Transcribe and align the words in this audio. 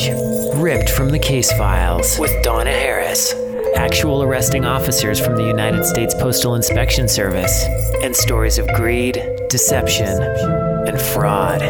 Badge, 0.00 0.54
ripped 0.54 0.90
from 0.90 1.10
the 1.10 1.18
case 1.18 1.52
files 1.52 2.18
with 2.18 2.30
Donna 2.42 2.70
Harris, 2.70 3.34
actual 3.76 4.22
arresting 4.22 4.64
officers 4.64 5.20
from 5.20 5.36
the 5.36 5.44
United 5.44 5.84
States 5.84 6.14
Postal 6.14 6.54
Inspection 6.54 7.08
Service, 7.08 7.64
and 8.02 8.14
stories 8.14 8.58
of 8.58 8.66
greed, 8.68 9.22
deception, 9.48 10.22
and 10.22 11.00
fraud. 11.00 11.60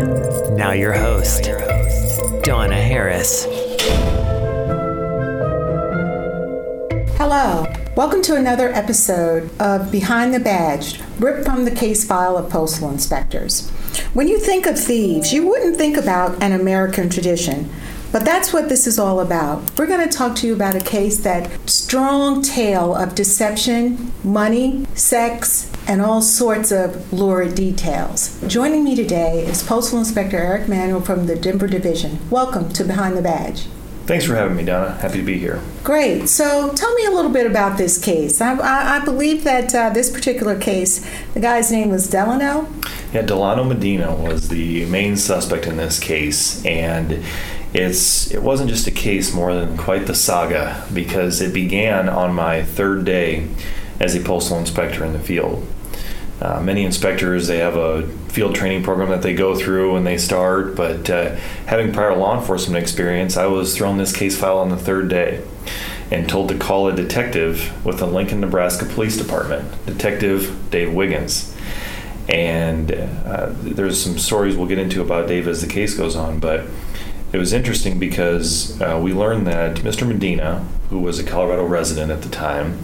Now, 0.57 0.73
your 0.73 0.93
host, 0.93 1.45
Donna 2.43 2.81
Harris. 2.81 3.47
Hello. 7.17 7.67
Welcome 7.97 8.23
to 8.23 8.37
another 8.37 8.73
episode 8.73 9.51
of 9.61 9.91
Behind 9.91 10.33
the 10.33 10.41
Badge, 10.41 11.01
ripped 11.19 11.45
from 11.45 11.65
the 11.65 11.71
case 11.71 12.05
file 12.05 12.37
of 12.37 12.49
postal 12.49 12.89
inspectors. 12.89 13.69
When 14.15 14.29
you 14.29 14.39
think 14.39 14.67
of 14.67 14.79
thieves, 14.79 15.33
you 15.33 15.47
wouldn't 15.47 15.77
think 15.77 15.97
about 15.97 16.41
an 16.43 16.53
American 16.53 17.11
tradition, 17.11 17.69
but 18.13 18.25
that's 18.25 18.53
what 18.53 18.69
this 18.69 18.87
is 18.87 18.99
all 18.99 19.21
about. 19.21 19.79
We're 19.79 19.87
going 19.87 20.07
to 20.07 20.17
talk 20.17 20.35
to 20.37 20.47
you 20.47 20.55
about 20.55 20.75
a 20.75 20.81
case 20.81 21.19
that 21.19 21.69
strong 21.69 22.43
tale 22.43 22.95
of 22.95 23.15
deception, 23.15 24.13
money, 24.25 24.87
sex, 24.95 25.71
and 25.87 26.03
all 26.03 26.21
sorts 26.21 26.73
of 26.73 27.13
lurid 27.13 27.55
details. 27.55 28.41
Joining 28.47 28.83
me 28.83 28.97
today 28.97 29.47
is 29.47 29.63
Postal 29.63 30.01
Inspector 30.01 30.37
Eric 30.37 30.69
Manuel 30.69 31.01
from 31.01 31.27
the 31.27 31.37
Denver 31.37 31.69
Division. 31.69 32.19
Welcome 32.31 32.73
to 32.73 32.85
Behind 32.85 33.17
the 33.17 33.23
Badge. 33.23 33.67
Thanks 34.07 34.25
for 34.25 34.35
having 34.35 34.57
me, 34.57 34.65
Donna. 34.65 34.97
Happy 34.97 35.19
to 35.19 35.25
be 35.25 35.39
here. 35.39 35.63
Great. 35.85 36.29
So 36.29 36.73
tell 36.73 36.93
me 36.95 37.07
a 37.07 37.13
little 37.13 37.31
bit 37.31 37.47
about 37.47 37.79
this 37.79 37.97
case. 37.97 38.41
I, 38.41 38.55
I, 38.55 38.97
I 38.97 39.05
believe 39.05 39.45
that 39.45 39.73
uh, 39.73 39.91
this 39.91 40.11
particular 40.11 40.59
case, 40.59 41.09
the 41.33 41.39
guy's 41.39 41.71
name 41.71 41.91
was 41.91 42.09
Delano. 42.09 42.69
Yeah, 43.13 43.23
Delano 43.23 43.63
Medina 43.63 44.13
was 44.13 44.49
the 44.49 44.85
main 44.87 45.17
suspect 45.17 45.67
in 45.67 45.77
this 45.77 46.01
case, 46.01 46.65
and 46.67 47.23
it's 47.73 48.31
it 48.31 48.43
wasn't 48.43 48.69
just 48.69 48.87
a 48.87 48.91
case 48.91 49.33
more 49.33 49.55
than 49.55 49.77
quite 49.77 50.07
the 50.07 50.15
saga 50.15 50.85
because 50.93 51.41
it 51.41 51.55
began 51.55 52.09
on 52.09 52.35
my 52.35 52.63
third 52.63 53.05
day 53.05 53.49
as 54.01 54.15
a 54.15 54.21
postal 54.21 54.59
inspector 54.59 55.05
in 55.05 55.13
the 55.13 55.21
field. 55.21 55.67
Uh, 56.41 56.61
many 56.61 56.85
inspectors 56.85 57.47
they 57.47 57.59
have 57.59 57.77
a 57.77 58.07
field 58.31 58.55
training 58.55 58.83
program 58.83 59.11
that 59.11 59.23
they 59.23 59.35
go 59.35 59.55
through 59.55 59.93
when 59.93 60.05
they 60.05 60.17
start, 60.17 60.75
but 60.75 61.11
uh, 61.11 61.37
having 61.67 61.93
prior 61.93 62.17
law 62.17 62.39
enforcement 62.39 62.83
experience, 62.83 63.37
I 63.37 63.47
was 63.47 63.77
thrown 63.77 63.99
this 63.99 64.17
case 64.17 64.39
file 64.39 64.59
on 64.59 64.71
the 64.71 64.77
third 64.77 65.09
day 65.09 65.45
and 66.11 66.29
told 66.29 66.49
to 66.49 66.57
call 66.57 66.89
a 66.89 66.97
detective 66.97 67.85
with 67.85 67.99
the 67.99 68.07
Lincoln, 68.07 68.41
Nebraska 68.41 68.85
Police 68.85 69.17
Department, 69.17 69.87
Detective 69.87 70.71
Dave 70.71 70.93
Wiggins. 70.93 71.55
And 72.29 72.93
uh, 72.93 73.53
there's 73.63 74.01
some 74.01 74.19
stories 74.19 74.57
we'll 74.57 74.67
get 74.67 74.79
into 74.79 75.03
about 75.03 75.29
Dave 75.29 75.47
as 75.47 75.61
the 75.61 75.67
case 75.67 75.95
goes 75.95 76.17
on, 76.17 76.39
but 76.39 76.65
it 77.33 77.39
was 77.39 77.53
interesting 77.53 77.99
because 77.99 78.81
uh, 78.81 78.99
we 79.03 79.13
learned 79.13 79.47
that 79.47 79.79
Mr. 79.79 80.07
Medina, 80.07 80.67
who 80.89 80.99
was 80.99 81.19
a 81.19 81.25
Colorado 81.25 81.65
resident 81.65 82.11
at 82.11 82.23
the 82.23 82.29
time, 82.29 82.83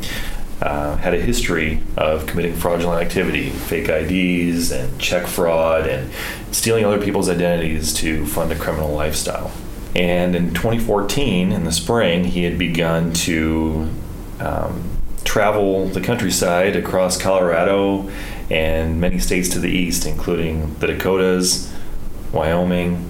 uh, 0.63 0.97
had 0.97 1.15
a 1.15 1.21
history 1.21 1.83
of 1.97 2.27
committing 2.27 2.55
fraudulent 2.55 3.03
activity, 3.03 3.51
fake 3.51 3.89
IDs, 3.89 4.71
and 4.71 4.99
check 4.99 5.27
fraud, 5.27 5.87
and 5.87 6.11
stealing 6.53 6.85
other 6.85 7.01
people's 7.01 7.29
identities 7.29 7.93
to 7.93 8.25
fund 8.27 8.53
a 8.53 8.57
criminal 8.57 8.93
lifestyle. 8.93 9.51
And 9.95 10.37
in 10.37 10.55
2014, 10.55 11.53
in 11.53 11.65
the 11.65 11.73
spring, 11.73 12.25
he 12.25 12.45
had 12.45 12.59
begun 12.59 13.13
to 13.15 13.91
um, 14.41 14.91
travel 15.25 15.89
the 15.89 16.01
countryside 16.01 16.77
across 16.77 17.21
Colorado 17.21 18.11
and 18.49 19.01
many 19.01 19.19
states 19.19 19.49
to 19.51 19.59
the 19.59 19.71
east, 19.71 20.07
including 20.07 20.75
the 20.77 20.87
Dakotas, 20.87 21.73
Wyoming, 22.33 23.05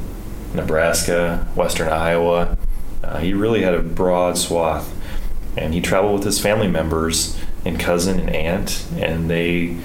Nebraska, 0.57 1.47
western 1.55 1.89
Iowa. 1.89 2.57
Uh, 3.03 3.19
he 3.19 3.33
really 3.33 3.63
had 3.63 3.75
a 3.75 3.83
broad 3.83 4.37
swath. 4.39 4.93
And 5.57 5.73
he 5.73 5.81
traveled 5.81 6.15
with 6.15 6.25
his 6.25 6.41
family 6.41 6.69
members 6.69 7.39
and 7.65 7.81
cousin 7.81 8.21
and 8.21 8.31
aunt, 8.31 8.87
and 8.97 9.31
they 9.31 9.77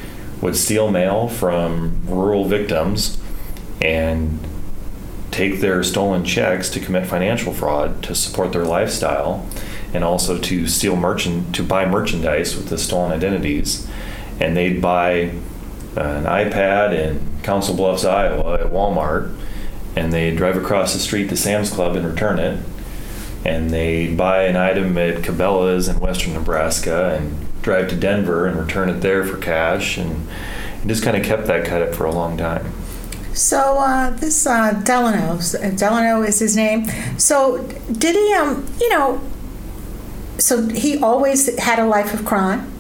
would 0.42 0.56
steal 0.56 0.92
mail 0.92 1.28
from 1.28 2.02
rural 2.06 2.46
victims 2.46 3.18
and 3.82 4.40
take 5.32 5.62
their 5.62 5.82
stolen 5.84 6.26
checks 6.26 6.70
to 6.70 6.80
commit 6.80 7.08
financial 7.08 7.54
fraud 7.54 8.04
to 8.04 8.14
support 8.14 8.52
their 8.52 8.66
lifestyle 8.66 9.48
and 9.94 10.04
also 10.04 10.38
to 10.38 10.68
steal 10.68 10.96
merchant 10.96 11.56
to 11.56 11.64
buy 11.64 11.86
merchandise 11.86 12.56
with 12.56 12.68
the 12.68 12.78
stolen 12.78 13.12
identities 13.12 13.88
and 14.40 14.58
they'd 14.58 14.82
buy 14.82 15.32
an 15.96 16.26
iPad 16.26 16.94
in 16.94 17.22
Council 17.44 17.76
Bluffs, 17.76 18.06
Iowa 18.06 18.56
at 18.56 18.68
Walmart 18.68 19.36
and 19.96 20.12
they'd 20.14 20.38
drive 20.38 20.58
across 20.58 20.94
the 20.94 21.00
street 21.00 21.30
to 21.30 21.38
Sam's 21.38 21.70
Club 21.70 21.96
and 21.96 22.06
return 22.06 22.40
it 22.40 22.60
and 23.44 23.72
they'd 23.72 24.16
buy 24.16 24.44
an 24.44 24.56
item 24.56 24.98
at 24.98 25.24
Cabela's 25.24 25.88
in 25.88 26.00
western 26.00 26.34
Nebraska 26.34 27.16
and 27.16 27.48
drive 27.62 27.90
to 27.90 27.96
Denver 27.96 28.46
and 28.46 28.58
return 28.58 28.90
it 28.90 29.02
there 29.02 29.24
for 29.24 29.38
cash 29.38 29.98
and, 29.98 30.28
just 30.84 31.04
kind 31.04 31.16
of 31.16 31.24
kept 31.24 31.46
that 31.46 31.64
cut 31.64 31.84
up 31.84 31.94
for 31.94 32.06
a 32.06 32.12
long 32.12 32.36
time. 32.36 32.74
So 33.36 33.78
uh, 33.78 34.10
this 34.10 34.48
uh, 34.48 34.74
Delano, 34.84 35.40
Delano 35.76 36.24
is 36.24 36.40
his 36.40 36.56
name. 36.56 36.88
So 37.20 37.60
did 37.92 38.16
he, 38.16 38.34
um, 38.34 38.66
you 38.80 38.90
know, 38.90 39.22
so 40.40 40.68
he 40.70 40.98
always 40.98 41.56
had 41.60 41.78
a 41.78 41.86
life 41.86 42.16
of 42.16 42.26
crime? 42.26 42.72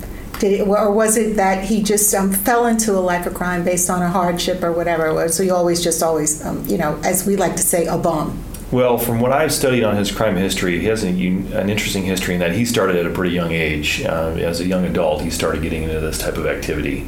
Did 0.41 0.53
it, 0.53 0.67
or 0.67 0.91
was 0.91 1.17
it 1.17 1.35
that 1.35 1.65
he 1.65 1.83
just 1.83 2.15
um, 2.15 2.31
fell 2.31 2.65
into 2.65 2.93
a 2.93 2.99
life 2.99 3.27
of 3.27 3.35
crime 3.35 3.63
based 3.63 3.91
on 3.91 4.01
a 4.01 4.09
hardship 4.09 4.63
or 4.63 4.71
whatever 4.71 5.05
it 5.05 5.13
was? 5.13 5.37
So 5.37 5.43
he 5.43 5.51
always 5.51 5.83
just 5.83 6.01
always, 6.01 6.43
um, 6.43 6.65
you 6.65 6.79
know, 6.79 6.99
as 7.03 7.27
we 7.27 7.35
like 7.35 7.55
to 7.57 7.61
say, 7.61 7.85
a 7.85 7.95
bum. 7.95 8.43
Well, 8.71 8.97
from 8.97 9.19
what 9.19 9.31
I've 9.31 9.53
studied 9.53 9.83
on 9.83 9.95
his 9.95 10.11
crime 10.11 10.35
history, 10.35 10.79
he 10.79 10.87
has 10.87 11.03
an, 11.03 11.15
an 11.53 11.69
interesting 11.69 12.01
history 12.05 12.33
in 12.33 12.39
that 12.39 12.53
he 12.53 12.65
started 12.65 12.95
at 12.95 13.05
a 13.05 13.11
pretty 13.11 13.35
young 13.35 13.51
age. 13.51 14.01
Uh, 14.01 14.33
as 14.39 14.61
a 14.61 14.65
young 14.65 14.83
adult, 14.83 15.21
he 15.21 15.29
started 15.29 15.61
getting 15.61 15.83
into 15.83 15.99
this 15.99 16.17
type 16.17 16.37
of 16.37 16.47
activity. 16.47 17.07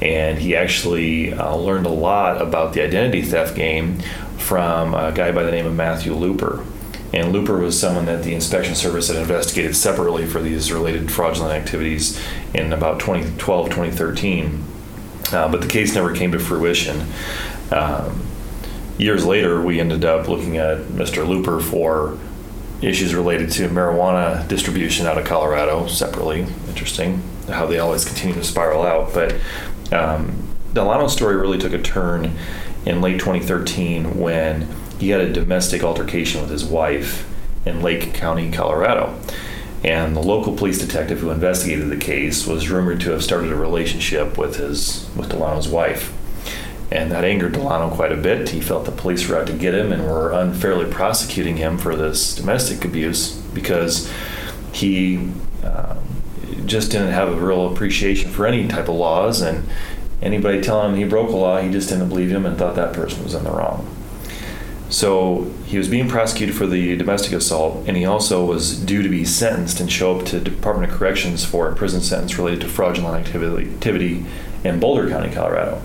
And 0.00 0.36
he 0.36 0.56
actually 0.56 1.34
uh, 1.34 1.54
learned 1.54 1.86
a 1.86 1.90
lot 1.90 2.42
about 2.42 2.72
the 2.72 2.82
identity 2.82 3.22
theft 3.22 3.54
game 3.54 4.00
from 4.38 4.92
a 4.94 5.12
guy 5.12 5.30
by 5.30 5.44
the 5.44 5.52
name 5.52 5.66
of 5.66 5.74
Matthew 5.76 6.14
Looper. 6.14 6.64
And 7.12 7.32
Looper 7.32 7.58
was 7.58 7.78
someone 7.78 8.06
that 8.06 8.22
the 8.22 8.34
inspection 8.34 8.74
service 8.74 9.08
had 9.08 9.16
investigated 9.16 9.76
separately 9.76 10.26
for 10.26 10.40
these 10.40 10.72
related 10.72 11.10
fraudulent 11.10 11.52
activities 11.52 12.18
in 12.54 12.72
about 12.72 13.00
2012, 13.00 13.66
2013. 13.66 14.64
Uh, 15.32 15.48
but 15.50 15.60
the 15.60 15.66
case 15.66 15.94
never 15.94 16.14
came 16.14 16.32
to 16.32 16.38
fruition. 16.38 17.06
Um, 17.70 18.22
years 18.98 19.24
later, 19.24 19.62
we 19.62 19.80
ended 19.80 20.04
up 20.04 20.28
looking 20.28 20.56
at 20.56 20.78
Mr. 20.88 21.26
Looper 21.26 21.60
for 21.60 22.18
issues 22.80 23.14
related 23.14 23.50
to 23.52 23.68
marijuana 23.68 24.46
distribution 24.48 25.06
out 25.06 25.16
of 25.16 25.24
Colorado 25.24 25.86
separately. 25.86 26.46
Interesting 26.68 27.22
how 27.48 27.66
they 27.66 27.78
always 27.78 28.04
continue 28.04 28.34
to 28.34 28.44
spiral 28.44 28.82
out. 28.84 29.14
But 29.14 29.36
um, 29.92 30.48
Delano's 30.72 31.12
story 31.12 31.36
really 31.36 31.58
took 31.58 31.72
a 31.72 31.80
turn 31.80 32.36
in 32.84 33.00
late 33.00 33.20
2013 33.20 34.18
when 34.18 34.68
he 35.02 35.10
had 35.10 35.20
a 35.20 35.32
domestic 35.32 35.82
altercation 35.82 36.40
with 36.40 36.50
his 36.50 36.64
wife 36.64 37.28
in 37.66 37.82
Lake 37.82 38.14
County, 38.14 38.52
Colorado. 38.52 39.18
And 39.82 40.14
the 40.14 40.22
local 40.22 40.56
police 40.56 40.78
detective 40.78 41.18
who 41.18 41.30
investigated 41.30 41.90
the 41.90 41.96
case 41.96 42.46
was 42.46 42.70
rumored 42.70 43.00
to 43.00 43.10
have 43.10 43.24
started 43.24 43.50
a 43.50 43.56
relationship 43.56 44.38
with 44.38 44.56
his 44.56 45.10
with 45.16 45.28
Delano's 45.28 45.66
wife 45.66 46.16
and 46.92 47.10
that 47.10 47.24
angered 47.24 47.52
Delano 47.52 47.92
quite 47.92 48.12
a 48.12 48.16
bit. 48.16 48.50
He 48.50 48.60
felt 48.60 48.84
the 48.84 48.92
police 48.92 49.26
were 49.26 49.38
out 49.38 49.48
to 49.48 49.52
get 49.52 49.74
him 49.74 49.92
and 49.92 50.04
were 50.04 50.30
unfairly 50.30 50.88
prosecuting 50.88 51.56
him 51.56 51.78
for 51.78 51.96
this 51.96 52.36
domestic 52.36 52.84
abuse 52.84 53.34
because 53.54 54.12
he 54.72 55.30
uh, 55.64 55.96
just 56.64 56.92
didn't 56.92 57.12
have 57.12 57.28
a 57.28 57.36
real 57.36 57.72
appreciation 57.72 58.30
for 58.30 58.46
any 58.46 58.68
type 58.68 58.88
of 58.88 58.94
laws, 58.94 59.40
and 59.40 59.68
anybody 60.20 60.60
telling 60.60 60.92
him 60.92 60.98
he 60.98 61.04
broke 61.04 61.30
a 61.30 61.36
law, 61.36 61.60
he 61.60 61.72
just 61.72 61.88
didn't 61.88 62.08
believe 62.08 62.30
him 62.30 62.46
and 62.46 62.56
thought 62.56 62.76
that 62.76 62.92
person 62.92 63.24
was 63.24 63.34
in 63.34 63.42
the 63.42 63.50
wrong. 63.50 63.88
So 64.92 65.50
he 65.64 65.78
was 65.78 65.88
being 65.88 66.08
prosecuted 66.08 66.54
for 66.54 66.66
the 66.66 66.96
domestic 66.96 67.32
assault, 67.32 67.88
and 67.88 67.96
he 67.96 68.04
also 68.04 68.44
was 68.44 68.78
due 68.78 69.02
to 69.02 69.08
be 69.08 69.24
sentenced 69.24 69.80
and 69.80 69.90
show 69.90 70.18
up 70.18 70.26
to 70.26 70.38
Department 70.38 70.92
of 70.92 70.96
Corrections 70.98 71.44
for 71.44 71.68
a 71.68 71.74
prison 71.74 72.02
sentence 72.02 72.38
related 72.38 72.60
to 72.60 72.68
fraudulent 72.68 73.26
activity, 73.26 74.26
in 74.64 74.78
Boulder 74.78 75.08
County, 75.08 75.34
Colorado 75.34 75.82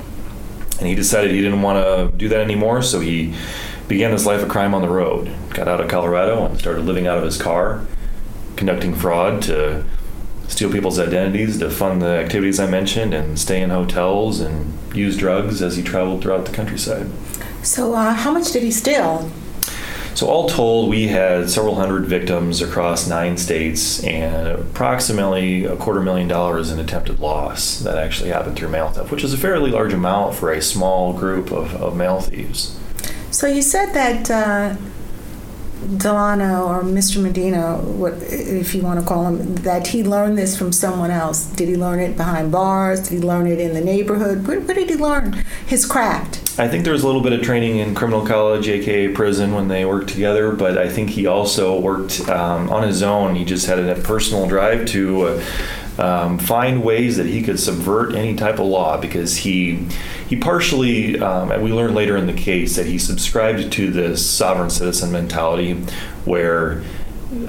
and 0.79 0.87
he 0.87 0.95
decided 0.95 1.31
he 1.31 1.41
didn't 1.41 1.61
want 1.61 1.83
to 1.83 2.15
do 2.17 2.29
that 2.29 2.39
anymore, 2.39 2.81
so 2.81 2.99
he 2.99 3.33
began 3.87 4.11
his 4.11 4.25
life 4.25 4.43
of 4.43 4.49
crime 4.49 4.73
on 4.73 4.81
the 4.81 4.89
road. 4.89 5.33
Got 5.51 5.67
out 5.67 5.81
of 5.81 5.87
Colorado 5.87 6.45
and 6.45 6.59
started 6.59 6.85
living 6.85 7.07
out 7.07 7.17
of 7.17 7.23
his 7.23 7.41
car, 7.41 7.85
conducting 8.55 8.93
fraud 8.93 9.41
to 9.43 9.83
steal 10.47 10.71
people's 10.71 10.99
identities 10.99 11.59
to 11.59 11.69
fund 11.69 12.01
the 12.01 12.07
activities 12.07 12.59
I 12.59 12.67
mentioned, 12.69 13.13
and 13.13 13.39
stay 13.39 13.61
in 13.61 13.69
hotels 13.69 14.39
and 14.39 14.77
use 14.95 15.17
drugs 15.17 15.61
as 15.61 15.77
he 15.77 15.83
traveled 15.83 16.21
throughout 16.21 16.45
the 16.45 16.53
countryside. 16.53 17.07
So, 17.67 17.93
uh, 17.95 18.13
how 18.13 18.31
much 18.31 18.53
did 18.53 18.63
he 18.63 18.71
steal? 18.71 19.29
So, 20.15 20.27
all 20.27 20.47
told, 20.47 20.89
we 20.89 21.09
had 21.09 21.49
several 21.49 21.75
hundred 21.75 22.05
victims 22.05 22.61
across 22.61 23.07
nine 23.09 23.35
states 23.35 24.01
and 24.05 24.47
approximately 24.47 25.65
a 25.65 25.75
quarter 25.75 26.01
million 26.01 26.29
dollars 26.29 26.71
in 26.71 26.79
attempted 26.79 27.19
loss 27.19 27.79
that 27.79 27.97
actually 27.97 28.29
happened 28.29 28.55
through 28.55 28.69
mail 28.69 28.89
theft, 28.89 29.11
which 29.11 29.21
is 29.21 29.33
a 29.33 29.37
fairly 29.37 29.69
large 29.69 29.91
amount 29.91 30.33
for 30.33 30.49
a 30.49 30.61
small 30.61 31.11
group 31.11 31.51
of, 31.51 31.75
of 31.75 31.93
mail 31.93 32.21
thieves. 32.21 32.79
So, 33.31 33.47
you 33.47 33.61
said 33.61 33.91
that 33.91 34.31
uh, 34.31 34.77
Delano 35.97 36.67
or 36.67 36.83
Mr. 36.83 37.21
Medina, 37.21 37.79
what, 37.79 38.13
if 38.23 38.73
you 38.73 38.81
want 38.81 39.01
to 39.01 39.05
call 39.05 39.27
him, 39.27 39.55
that 39.57 39.87
he 39.87 40.05
learned 40.05 40.37
this 40.37 40.57
from 40.57 40.71
someone 40.71 41.11
else? 41.11 41.45
Did 41.47 41.67
he 41.67 41.75
learn 41.75 41.99
it 41.99 42.15
behind 42.15 42.49
bars? 42.49 43.01
Did 43.01 43.11
he 43.11 43.19
learn 43.19 43.45
it 43.45 43.59
in 43.59 43.73
the 43.73 43.81
neighborhood? 43.81 44.47
Where, 44.47 44.61
where 44.61 44.73
did 44.73 44.89
he 44.89 44.95
learn 44.95 45.43
his 45.65 45.85
craft? 45.85 46.46
I 46.59 46.67
think 46.67 46.83
there 46.83 46.93
was 46.93 47.03
a 47.03 47.05
little 47.05 47.21
bit 47.21 47.33
of 47.33 47.43
training 47.43 47.77
in 47.77 47.93
criminal 47.93 48.25
college, 48.25 48.67
aka 48.67 49.09
prison, 49.09 49.53
when 49.53 49.67
they 49.67 49.85
worked 49.85 50.09
together. 50.09 50.51
But 50.51 50.77
I 50.77 50.89
think 50.89 51.11
he 51.11 51.27
also 51.27 51.79
worked 51.79 52.27
um, 52.29 52.69
on 52.71 52.81
his 52.81 53.03
own. 53.03 53.35
He 53.35 53.45
just 53.45 53.67
had 53.67 53.77
a 53.77 53.95
personal 54.01 54.47
drive 54.47 54.87
to 54.87 55.23
uh, 55.23 55.43
um, 55.99 56.39
find 56.39 56.83
ways 56.83 57.17
that 57.17 57.27
he 57.27 57.43
could 57.43 57.59
subvert 57.59 58.15
any 58.15 58.35
type 58.35 58.55
of 58.55 58.65
law 58.65 58.99
because 58.99 59.37
he 59.37 59.87
he 60.27 60.35
partially 60.35 61.19
um, 61.19 61.51
and 61.51 61.63
we 61.63 61.71
learned 61.71 61.95
later 61.95 62.17
in 62.17 62.25
the 62.25 62.33
case 62.33 62.75
that 62.75 62.85
he 62.85 62.97
subscribed 62.97 63.71
to 63.73 63.91
this 63.91 64.27
sovereign 64.27 64.69
citizen 64.69 65.11
mentality 65.11 65.73
where 66.25 66.83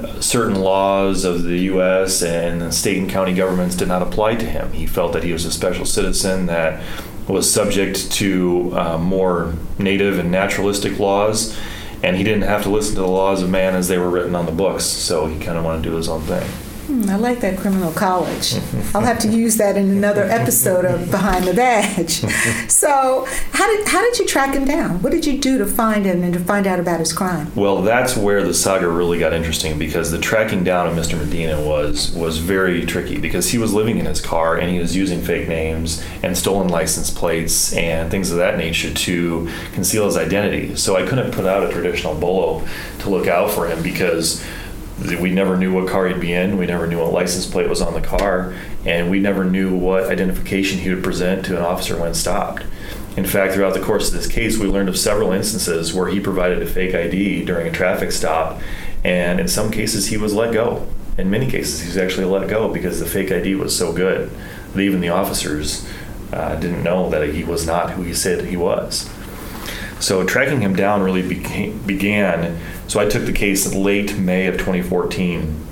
uh, 0.01 0.19
certain 0.19 0.55
laws 0.55 1.23
of 1.23 1.43
the 1.43 1.57
U.S. 1.59 2.21
and 2.21 2.73
state 2.73 2.97
and 2.97 3.09
county 3.09 3.33
governments 3.33 3.75
did 3.75 3.87
not 3.87 4.01
apply 4.01 4.35
to 4.35 4.45
him. 4.45 4.71
He 4.73 4.85
felt 4.85 5.13
that 5.13 5.23
he 5.23 5.31
was 5.31 5.45
a 5.45 5.51
special 5.51 5.85
citizen 5.85 6.47
that 6.47 6.83
was 7.29 7.51
subject 7.51 8.11
to 8.13 8.71
uh, 8.73 8.97
more 8.97 9.53
native 9.77 10.19
and 10.19 10.31
naturalistic 10.31 10.99
laws, 10.99 11.57
and 12.03 12.17
he 12.17 12.23
didn't 12.23 12.43
have 12.43 12.63
to 12.63 12.69
listen 12.69 12.95
to 12.95 13.01
the 13.01 13.07
laws 13.07 13.41
of 13.43 13.49
man 13.49 13.75
as 13.75 13.87
they 13.87 13.97
were 13.97 14.09
written 14.09 14.35
on 14.35 14.45
the 14.45 14.51
books. 14.51 14.83
So 14.83 15.27
he 15.27 15.39
kind 15.39 15.57
of 15.57 15.63
wanted 15.63 15.83
to 15.83 15.89
do 15.89 15.95
his 15.95 16.09
own 16.09 16.21
thing. 16.21 16.49
Hmm, 16.89 17.07
I 17.07 17.17
like 17.17 17.39
that 17.41 17.59
criminal 17.59 17.91
college. 17.91 18.55
I'll 18.95 19.01
have 19.01 19.19
to 19.19 19.27
use 19.27 19.57
that 19.57 19.77
in 19.77 19.91
another 19.91 20.23
episode 20.23 20.85
of 20.85 21.11
Behind 21.11 21.45
the 21.45 21.53
Badge. 21.53 22.23
So, 22.69 23.27
how 23.51 23.67
did 23.67 23.87
how 23.87 24.01
did 24.01 24.17
you 24.17 24.25
track 24.25 24.55
him 24.55 24.63
down? 24.65 25.01
What 25.01 25.11
did 25.11 25.25
you 25.25 25.37
do 25.37 25.57
to 25.57 25.65
find 25.65 26.05
him 26.05 26.23
and 26.23 26.33
to 26.33 26.39
find 26.39 26.65
out 26.65 26.79
about 26.79 26.99
his 26.99 27.11
crime? 27.11 27.51
Well, 27.55 27.81
that's 27.81 28.15
where 28.15 28.41
the 28.41 28.53
saga 28.53 28.87
really 28.87 29.19
got 29.19 29.33
interesting 29.33 29.77
because 29.77 30.11
the 30.11 30.17
tracking 30.17 30.63
down 30.63 30.87
of 30.87 30.93
Mr. 30.93 31.17
Medina 31.17 31.61
was 31.61 32.11
was 32.13 32.37
very 32.37 32.85
tricky 32.85 33.19
because 33.19 33.49
he 33.49 33.57
was 33.57 33.73
living 33.73 33.97
in 33.97 34.05
his 34.05 34.21
car 34.21 34.57
and 34.57 34.71
he 34.71 34.79
was 34.79 34.95
using 34.95 35.21
fake 35.21 35.49
names 35.49 36.03
and 36.23 36.37
stolen 36.37 36.69
license 36.69 37.11
plates 37.11 37.73
and 37.73 38.09
things 38.09 38.31
of 38.31 38.37
that 38.37 38.57
nature 38.57 38.93
to 38.93 39.49
conceal 39.73 40.05
his 40.05 40.15
identity. 40.15 40.75
So 40.75 40.95
I 40.95 41.05
couldn't 41.05 41.31
put 41.31 41.45
out 41.45 41.69
a 41.69 41.71
traditional 41.71 42.15
bolo 42.15 42.65
to 42.99 43.09
look 43.09 43.27
out 43.27 43.51
for 43.51 43.67
him 43.67 43.83
because 43.83 44.43
we 44.99 45.31
never 45.31 45.55
knew 45.55 45.73
what 45.73 45.87
car 45.87 46.07
he'd 46.07 46.19
be 46.19 46.33
in. 46.33 46.57
We 46.57 46.65
never 46.65 46.87
knew 46.87 46.99
what 46.99 47.13
license 47.13 47.45
plate 47.45 47.69
was 47.69 47.81
on 47.81 47.93
the 47.93 48.01
car, 48.01 48.53
and 48.85 49.09
we 49.09 49.19
never 49.19 49.45
knew 49.45 49.75
what 49.75 50.05
identification 50.05 50.79
he 50.79 50.89
would 50.93 51.03
present 51.03 51.45
to 51.45 51.57
an 51.57 51.63
officer 51.63 51.99
when 51.99 52.13
stopped. 52.13 52.63
In 53.15 53.25
fact, 53.25 53.53
throughout 53.53 53.73
the 53.73 53.81
course 53.81 54.07
of 54.07 54.13
this 54.13 54.27
case, 54.27 54.57
we 54.57 54.67
learned 54.67 54.89
of 54.89 54.97
several 54.97 55.31
instances 55.31 55.93
where 55.93 56.09
he 56.09 56.19
provided 56.19 56.61
a 56.61 56.65
fake 56.65 56.93
ID 56.93 57.45
during 57.45 57.67
a 57.67 57.71
traffic 57.71 58.11
stop, 58.11 58.61
and 59.03 59.39
in 59.39 59.47
some 59.47 59.71
cases, 59.71 60.07
he 60.07 60.17
was 60.17 60.33
let 60.33 60.53
go. 60.53 60.87
In 61.17 61.29
many 61.29 61.49
cases, 61.49 61.81
he 61.81 61.87
was 61.87 61.97
actually 61.97 62.25
let 62.25 62.47
go 62.47 62.71
because 62.71 62.99
the 62.99 63.05
fake 63.05 63.31
ID 63.31 63.55
was 63.55 63.77
so 63.77 63.91
good 63.93 64.31
that 64.73 64.79
even 64.79 65.01
the 65.01 65.09
officers 65.09 65.87
uh, 66.31 66.55
didn't 66.55 66.83
know 66.83 67.09
that 67.09 67.27
he 67.33 67.43
was 67.43 67.65
not 67.65 67.91
who 67.91 68.03
he 68.03 68.13
said 68.13 68.45
he 68.45 68.57
was. 68.57 69.09
So 69.99 70.25
tracking 70.25 70.61
him 70.61 70.75
down 70.75 71.01
really 71.01 71.27
became, 71.27 71.81
began. 71.83 72.57
So 72.89 72.99
I 72.99 73.05
took 73.05 73.27
the 73.27 73.31
case 73.31 73.71
in 73.71 73.83
late 73.83 74.17
May 74.17 74.47
of 74.47 74.55
2014, 74.55 75.63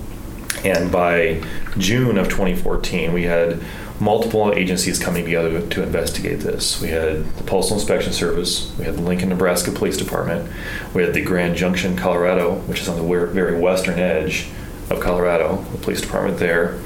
and 0.64 0.92
by 0.92 1.42
June 1.76 2.16
of 2.16 2.28
2014, 2.28 3.12
we 3.12 3.24
had 3.24 3.60
multiple 4.00 4.54
agencies 4.54 5.00
coming 5.00 5.26
together 5.26 5.60
to, 5.60 5.68
to 5.68 5.82
investigate 5.82 6.42
this. 6.42 6.80
We 6.80 6.90
had 6.90 7.26
the 7.38 7.44
Postal 7.44 7.78
Inspection 7.78 8.14
Service, 8.14 8.72
we 8.78 8.86
had 8.86 8.98
the 8.98 9.02
Lincoln, 9.02 9.30
Nebraska 9.30 9.72
Police 9.72 9.98
Department, 9.98 10.48
we 10.94 11.02
had 11.02 11.16
the 11.16 11.22
Grand 11.24 11.56
Junction, 11.56 11.98
Colorado, 11.98 12.60
which 12.68 12.82
is 12.82 12.88
on 12.88 12.98
the 12.98 13.26
very 13.26 13.60
western 13.60 13.98
edge 13.98 14.48
of 14.92 15.00
Colorado, 15.00 15.66
the 15.72 15.80
police 15.80 16.02
department 16.02 16.38
there. 16.38 16.80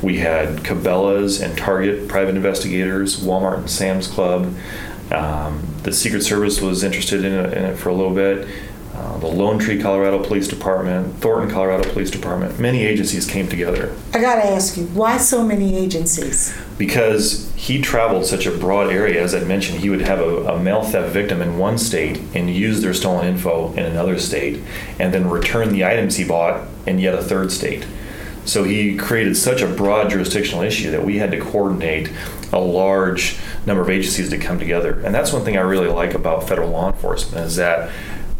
We 0.00 0.18
had 0.18 0.58
Cabela's 0.58 1.40
and 1.40 1.58
Target 1.58 2.06
private 2.06 2.36
investigators, 2.36 3.18
Walmart 3.18 3.58
and 3.58 3.70
Sam's 3.70 4.06
Club. 4.06 4.54
Um, 5.10 5.66
the 5.82 5.92
Secret 5.92 6.22
Service 6.22 6.60
was 6.60 6.84
interested 6.84 7.24
in 7.24 7.32
it, 7.32 7.52
in 7.58 7.64
it 7.64 7.76
for 7.76 7.88
a 7.88 7.94
little 7.94 8.14
bit. 8.14 8.46
Uh, 8.94 9.16
the 9.18 9.26
Lone 9.26 9.58
Tree, 9.58 9.80
Colorado 9.80 10.22
Police 10.22 10.46
Department, 10.46 11.14
Thornton, 11.16 11.50
Colorado 11.50 11.90
Police 11.92 12.10
Department. 12.10 12.58
Many 12.58 12.84
agencies 12.84 13.26
came 13.26 13.48
together. 13.48 13.96
I 14.12 14.20
got 14.20 14.34
to 14.34 14.44
ask 14.44 14.76
you, 14.76 14.84
why 14.88 15.16
so 15.16 15.42
many 15.42 15.74
agencies? 15.76 16.54
Because 16.76 17.50
he 17.56 17.80
traveled 17.80 18.26
such 18.26 18.44
a 18.44 18.50
broad 18.50 18.92
area, 18.92 19.22
as 19.22 19.34
I 19.34 19.40
mentioned, 19.44 19.80
he 19.80 19.88
would 19.88 20.02
have 20.02 20.20
a, 20.20 20.46
a 20.52 20.62
mail 20.62 20.82
theft 20.82 21.10
victim 21.14 21.40
in 21.40 21.56
one 21.56 21.78
state 21.78 22.20
and 22.34 22.54
use 22.54 22.82
their 22.82 22.92
stolen 22.92 23.28
info 23.28 23.72
in 23.72 23.84
another 23.86 24.18
state, 24.18 24.62
and 24.98 25.14
then 25.14 25.30
return 25.30 25.72
the 25.72 25.86
items 25.86 26.16
he 26.16 26.24
bought 26.24 26.68
in 26.86 26.98
yet 26.98 27.14
a 27.14 27.22
third 27.22 27.50
state. 27.50 27.86
So 28.44 28.64
he 28.64 28.96
created 28.96 29.36
such 29.36 29.62
a 29.62 29.68
broad 29.68 30.10
jurisdictional 30.10 30.64
issue 30.64 30.90
that 30.90 31.04
we 31.04 31.16
had 31.16 31.30
to 31.30 31.40
coordinate 31.40 32.10
a 32.52 32.58
large 32.58 33.38
number 33.64 33.82
of 33.82 33.88
agencies 33.88 34.28
to 34.30 34.38
come 34.38 34.58
together. 34.58 35.00
And 35.04 35.14
that's 35.14 35.32
one 35.32 35.44
thing 35.44 35.56
I 35.56 35.60
really 35.60 35.88
like 35.88 36.12
about 36.12 36.48
federal 36.48 36.70
law 36.70 36.90
enforcement 36.90 37.46
is 37.46 37.56
that 37.56 37.90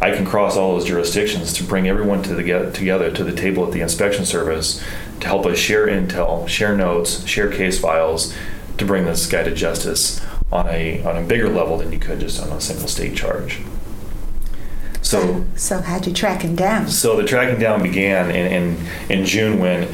I 0.02 0.10
can 0.10 0.26
cross 0.26 0.56
all 0.56 0.74
those 0.74 0.84
jurisdictions 0.84 1.52
to 1.54 1.64
bring 1.64 1.86
everyone 1.88 2.24
to 2.24 2.34
the 2.34 2.42
get, 2.42 2.74
together 2.74 3.12
to 3.12 3.22
the 3.22 3.32
table 3.32 3.64
at 3.64 3.72
the 3.72 3.80
inspection 3.80 4.26
service 4.26 4.82
to 5.20 5.28
help 5.28 5.46
us 5.46 5.58
share 5.58 5.86
intel, 5.86 6.48
share 6.48 6.76
notes, 6.76 7.24
share 7.24 7.48
case 7.48 7.78
files 7.78 8.34
to 8.78 8.84
bring 8.84 9.04
this 9.04 9.26
guy 9.26 9.44
to 9.44 9.54
justice 9.54 10.20
on 10.50 10.66
a 10.68 11.02
on 11.04 11.16
a 11.16 11.22
bigger 11.22 11.48
level 11.48 11.78
than 11.78 11.92
you 11.92 12.00
could 12.00 12.18
just 12.18 12.42
on 12.42 12.50
a 12.50 12.60
single 12.60 12.88
state 12.88 13.16
charge. 13.16 13.60
So, 15.02 15.44
so 15.54 15.80
how'd 15.80 16.04
you 16.04 16.12
track 16.12 16.42
him 16.42 16.56
down? 16.56 16.88
So 16.88 17.16
the 17.16 17.24
tracking 17.24 17.60
down 17.60 17.82
began 17.82 18.30
in, 18.30 18.46
in, 18.52 18.86
in 19.08 19.24
June 19.24 19.60
when 19.60 19.88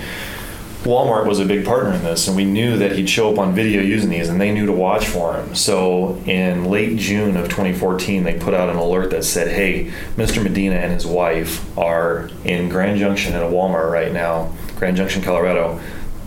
Walmart 0.84 1.26
was 1.26 1.40
a 1.40 1.44
big 1.44 1.64
partner 1.64 1.92
in 1.92 2.04
this, 2.04 2.28
and 2.28 2.36
we 2.36 2.44
knew 2.44 2.78
that 2.78 2.92
he'd 2.92 3.10
show 3.10 3.32
up 3.32 3.38
on 3.38 3.52
video 3.52 3.82
using 3.82 4.10
these, 4.10 4.28
and 4.28 4.40
they 4.40 4.52
knew 4.52 4.64
to 4.64 4.72
watch 4.72 5.06
for 5.06 5.34
him. 5.34 5.54
So 5.54 6.22
in 6.24 6.66
late 6.66 6.96
June 6.98 7.36
of 7.36 7.48
2014, 7.48 8.22
they 8.22 8.34
put 8.34 8.54
out 8.54 8.70
an 8.70 8.76
alert 8.76 9.10
that 9.10 9.24
said, 9.24 9.48
"Hey, 9.48 9.90
Mr. 10.16 10.42
Medina 10.42 10.76
and 10.76 10.92
his 10.92 11.04
wife 11.04 11.64
are 11.76 12.30
in 12.44 12.68
Grand 12.68 12.98
Junction 12.98 13.34
at 13.34 13.42
a 13.42 13.46
Walmart 13.46 13.90
right 13.90 14.12
now, 14.12 14.50
Grand 14.78 14.96
Junction, 14.96 15.20
Colorado." 15.20 15.80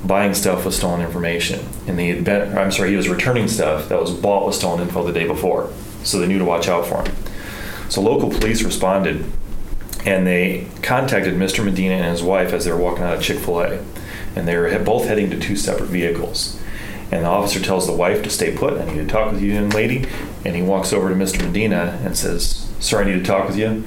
Buying 0.03 0.33
stuff 0.33 0.65
with 0.65 0.74
stolen 0.74 1.01
information, 1.01 1.59
and 1.88 1.97
the 1.97 2.09
I'm 2.59 2.71
sorry, 2.71 2.89
he 2.89 2.95
was 2.95 3.07
returning 3.07 3.47
stuff 3.47 3.88
that 3.88 4.01
was 4.01 4.12
bought 4.12 4.45
with 4.45 4.56
stolen 4.56 4.81
info 4.81 5.04
the 5.04 5.13
day 5.13 5.27
before, 5.27 5.69
so 6.04 6.19
they 6.19 6.27
knew 6.27 6.39
to 6.39 6.45
watch 6.45 6.68
out 6.68 6.88
for 6.88 7.04
him. 7.04 7.13
So 7.88 8.01
local 8.01 8.30
police 8.30 8.63
responded 8.63 9.24
and 10.06 10.25
they 10.25 10.66
contacted 10.81 11.35
Mr. 11.35 11.64
Medina 11.64 11.94
and 11.94 12.06
his 12.06 12.23
wife 12.23 12.54
as 12.54 12.66
they 12.66 12.71
were 12.71 12.78
walking 12.78 13.04
out 13.04 13.14
of 13.14 13.21
Chick 13.21 13.37
fil 13.37 13.61
A. 13.61 13.80
And 14.35 14.47
they 14.47 14.56
were 14.56 14.78
both 14.80 15.06
heading 15.06 15.30
to 15.31 15.40
two 15.40 15.56
separate 15.56 15.90
vehicles. 15.90 16.59
And 17.11 17.26
the 17.26 17.30
officer 17.30 17.59
tells 17.59 17.88
the 17.88 17.94
wife 17.94 18.23
to 18.23 18.30
stay 18.30 18.56
put. 18.56 18.80
I 18.80 18.85
need 18.85 18.95
to 18.95 19.07
talk 19.07 19.31
with 19.31 19.42
you, 19.42 19.54
young 19.54 19.69
lady. 19.69 20.06
And 20.45 20.56
he 20.56 20.61
walks 20.61 20.94
over 20.94 21.09
to 21.09 21.16
Mr. 21.16 21.44
Medina 21.45 22.00
and 22.04 22.18
says, 22.18 22.69
Sir, 22.80 23.02
I 23.02 23.06
need 23.06 23.19
to 23.19 23.23
talk 23.23 23.47
with 23.47 23.57
you. 23.57 23.83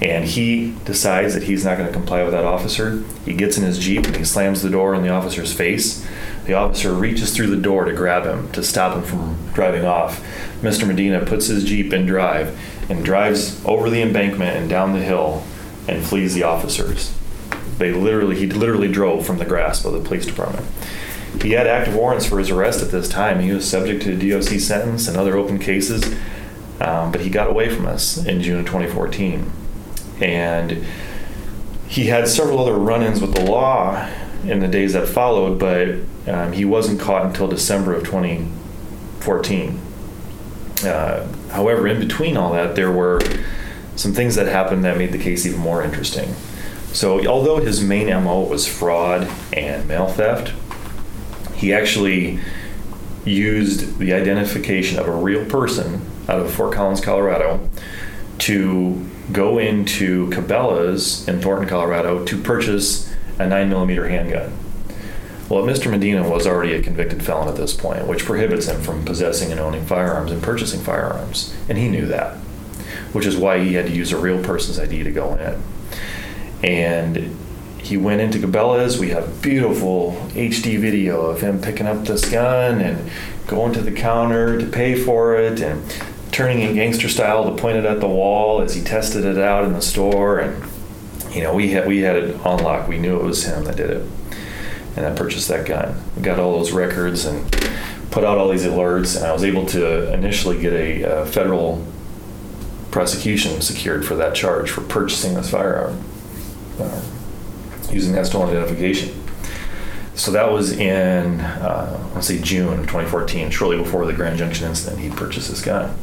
And 0.00 0.24
he 0.24 0.76
decides 0.84 1.34
that 1.34 1.42
he's 1.42 1.64
not 1.64 1.76
going 1.76 1.88
to 1.88 1.92
comply 1.92 2.22
with 2.22 2.32
that 2.32 2.44
officer. 2.44 3.02
He 3.26 3.34
gets 3.34 3.58
in 3.58 3.64
his 3.64 3.78
Jeep 3.78 4.06
and 4.06 4.16
he 4.16 4.24
slams 4.24 4.62
the 4.62 4.70
door 4.70 4.94
in 4.94 5.02
the 5.02 5.10
officer's 5.10 5.52
face. 5.52 6.06
The 6.46 6.54
officer 6.54 6.94
reaches 6.94 7.36
through 7.36 7.48
the 7.48 7.60
door 7.60 7.84
to 7.84 7.92
grab 7.92 8.24
him, 8.24 8.50
to 8.52 8.62
stop 8.62 8.96
him 8.96 9.02
from 9.02 9.36
driving 9.52 9.84
off. 9.84 10.22
Mr. 10.62 10.86
Medina 10.86 11.24
puts 11.26 11.48
his 11.48 11.64
Jeep 11.64 11.92
in 11.92 12.06
drive 12.06 12.58
and 12.88 13.04
drives 13.04 13.62
over 13.66 13.90
the 13.90 14.00
embankment 14.00 14.56
and 14.56 14.70
down 14.70 14.92
the 14.92 15.02
hill 15.02 15.44
and 15.86 16.02
flees 16.02 16.34
the 16.34 16.44
officers. 16.44 17.14
They 17.78 17.92
literally, 17.92 18.36
he 18.36 18.46
literally 18.46 18.88
drove 18.88 19.26
from 19.26 19.38
the 19.38 19.44
grasp 19.44 19.84
of 19.84 19.92
the 19.92 20.00
police 20.00 20.26
department. 20.26 20.66
He 21.40 21.52
had 21.52 21.66
active 21.66 21.94
warrants 21.94 22.26
for 22.26 22.38
his 22.38 22.50
arrest 22.50 22.82
at 22.82 22.90
this 22.90 23.08
time. 23.08 23.40
He 23.40 23.52
was 23.52 23.68
subject 23.68 24.02
to 24.02 24.12
a 24.12 24.16
DOC 24.16 24.60
sentence 24.60 25.08
and 25.08 25.16
other 25.16 25.36
open 25.36 25.58
cases, 25.58 26.04
um, 26.80 27.12
but 27.12 27.20
he 27.20 27.30
got 27.30 27.48
away 27.48 27.74
from 27.74 27.86
us 27.86 28.24
in 28.24 28.42
June 28.42 28.60
of 28.60 28.66
2014. 28.66 29.50
And 30.20 30.84
he 31.88 32.06
had 32.06 32.28
several 32.28 32.58
other 32.58 32.74
run 32.74 33.02
ins 33.02 33.20
with 33.20 33.34
the 33.34 33.44
law 33.44 34.08
in 34.44 34.60
the 34.60 34.68
days 34.68 34.92
that 34.92 35.08
followed, 35.08 35.58
but 35.58 35.96
um, 36.26 36.52
he 36.52 36.64
wasn't 36.64 37.00
caught 37.00 37.24
until 37.26 37.48
December 37.48 37.94
of 37.94 38.04
2014. 38.04 39.80
Uh, 40.84 41.26
however, 41.50 41.86
in 41.86 41.98
between 42.00 42.36
all 42.36 42.52
that, 42.52 42.74
there 42.74 42.90
were 42.90 43.20
some 43.96 44.12
things 44.12 44.34
that 44.34 44.46
happened 44.46 44.84
that 44.84 44.96
made 44.96 45.12
the 45.12 45.18
case 45.18 45.44
even 45.46 45.60
more 45.60 45.82
interesting. 45.82 46.34
So, 46.92 47.24
although 47.26 47.60
his 47.60 47.82
main 47.82 48.08
MO 48.08 48.42
was 48.42 48.66
fraud 48.66 49.30
and 49.52 49.86
mail 49.86 50.08
theft, 50.08 50.52
he 51.54 51.72
actually 51.72 52.40
used 53.24 53.98
the 53.98 54.12
identification 54.12 54.98
of 54.98 55.06
a 55.06 55.14
real 55.14 55.44
person 55.44 56.00
out 56.28 56.40
of 56.40 56.52
Fort 56.52 56.74
Collins, 56.74 57.00
Colorado, 57.00 57.68
to 58.38 59.06
go 59.32 59.58
into 59.58 60.28
Cabela's 60.30 61.28
in 61.28 61.40
Thornton, 61.40 61.68
Colorado, 61.68 62.24
to 62.24 62.40
purchase 62.40 63.12
a 63.38 63.42
9mm 63.42 64.08
handgun. 64.08 64.52
Well, 65.48 65.64
Mr. 65.64 65.90
Medina 65.90 66.28
was 66.28 66.46
already 66.46 66.74
a 66.74 66.82
convicted 66.82 67.24
felon 67.24 67.48
at 67.48 67.56
this 67.56 67.74
point, 67.74 68.06
which 68.06 68.24
prohibits 68.24 68.66
him 68.66 68.80
from 68.80 69.04
possessing 69.04 69.50
and 69.50 69.60
owning 69.60 69.84
firearms 69.84 70.30
and 70.30 70.42
purchasing 70.42 70.80
firearms, 70.80 71.54
and 71.68 71.76
he 71.76 71.88
knew 71.88 72.06
that, 72.06 72.36
which 73.12 73.26
is 73.26 73.36
why 73.36 73.58
he 73.58 73.74
had 73.74 73.86
to 73.86 73.92
use 73.92 74.12
a 74.12 74.18
real 74.18 74.42
person's 74.42 74.78
ID 74.78 75.02
to 75.04 75.10
go 75.10 75.34
in. 75.34 75.60
And 76.62 77.36
he 77.82 77.96
went 77.96 78.20
into 78.20 78.38
Cabela's. 78.38 78.98
We 78.98 79.10
have 79.10 79.42
beautiful 79.42 80.12
HD 80.30 80.78
video 80.78 81.22
of 81.22 81.40
him 81.40 81.60
picking 81.60 81.86
up 81.86 82.04
this 82.04 82.28
gun 82.28 82.80
and 82.80 83.10
going 83.46 83.72
to 83.72 83.80
the 83.80 83.92
counter 83.92 84.58
to 84.58 84.66
pay 84.66 84.94
for 84.94 85.36
it 85.36 85.60
and 85.60 85.82
turning 86.30 86.60
in 86.60 86.74
gangster 86.74 87.08
style 87.08 87.44
to 87.44 87.60
point 87.60 87.76
it 87.76 87.84
at 87.84 88.00
the 88.00 88.08
wall 88.08 88.60
as 88.60 88.74
he 88.74 88.82
tested 88.82 89.24
it 89.24 89.38
out 89.38 89.64
in 89.64 89.72
the 89.72 89.82
store. 89.82 90.38
And 90.38 90.70
you 91.32 91.42
know, 91.42 91.54
we 91.54 91.70
had 91.70 91.86
we 91.86 91.98
had 92.00 92.16
it 92.16 92.46
on 92.46 92.62
lock. 92.62 92.86
We 92.88 92.98
knew 92.98 93.16
it 93.16 93.24
was 93.24 93.44
him 93.44 93.64
that 93.64 93.76
did 93.76 93.90
it, 93.90 94.08
and 94.96 95.06
I 95.06 95.14
purchased 95.14 95.48
that 95.48 95.66
gun. 95.66 96.00
We 96.16 96.22
got 96.22 96.38
all 96.38 96.52
those 96.52 96.72
records 96.72 97.24
and 97.24 97.50
put 98.10 98.24
out 98.24 98.38
all 98.38 98.48
these 98.48 98.64
alerts, 98.64 99.16
and 99.16 99.24
I 99.24 99.32
was 99.32 99.44
able 99.44 99.64
to 99.66 100.12
initially 100.12 100.60
get 100.60 100.72
a, 100.72 101.02
a 101.02 101.26
federal 101.26 101.86
prosecution 102.90 103.60
secured 103.60 104.04
for 104.04 104.16
that 104.16 104.34
charge 104.34 104.70
for 104.70 104.80
purchasing 104.82 105.34
this 105.34 105.50
firearm 105.50 106.04
uh, 106.80 107.02
using 107.90 108.12
that 108.14 108.26
stolen 108.26 108.50
identification. 108.50 109.14
So 110.14 110.32
that 110.32 110.52
was 110.52 110.72
in, 110.72 111.40
uh, 111.40 112.10
let's 112.14 112.26
say, 112.26 112.40
June 112.40 112.80
of 112.80 112.86
2014, 112.86 113.50
shortly 113.50 113.78
before 113.78 114.04
the 114.06 114.12
Grand 114.12 114.38
Junction 114.38 114.68
incident. 114.68 115.00
He 115.00 115.08
purchased 115.08 115.48
this 115.48 115.62
gun. 115.62 115.96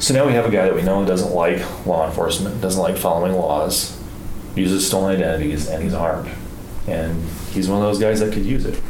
So 0.00 0.14
now 0.14 0.26
we 0.26 0.32
have 0.32 0.46
a 0.46 0.50
guy 0.50 0.64
that 0.64 0.74
we 0.74 0.82
know 0.82 1.04
doesn't 1.06 1.32
like 1.32 1.86
law 1.86 2.08
enforcement, 2.08 2.60
doesn't 2.60 2.82
like 2.82 2.96
following 2.96 3.34
laws, 3.34 3.96
uses 4.56 4.84
stolen 4.84 5.14
identities, 5.14 5.68
and 5.68 5.82
he's 5.82 5.94
armed. 5.94 6.28
And 6.88 7.24
he's 7.52 7.68
one 7.68 7.78
of 7.78 7.84
those 7.84 8.00
guys 8.00 8.18
that 8.18 8.32
could 8.32 8.44
use 8.44 8.64
it. 8.64 8.82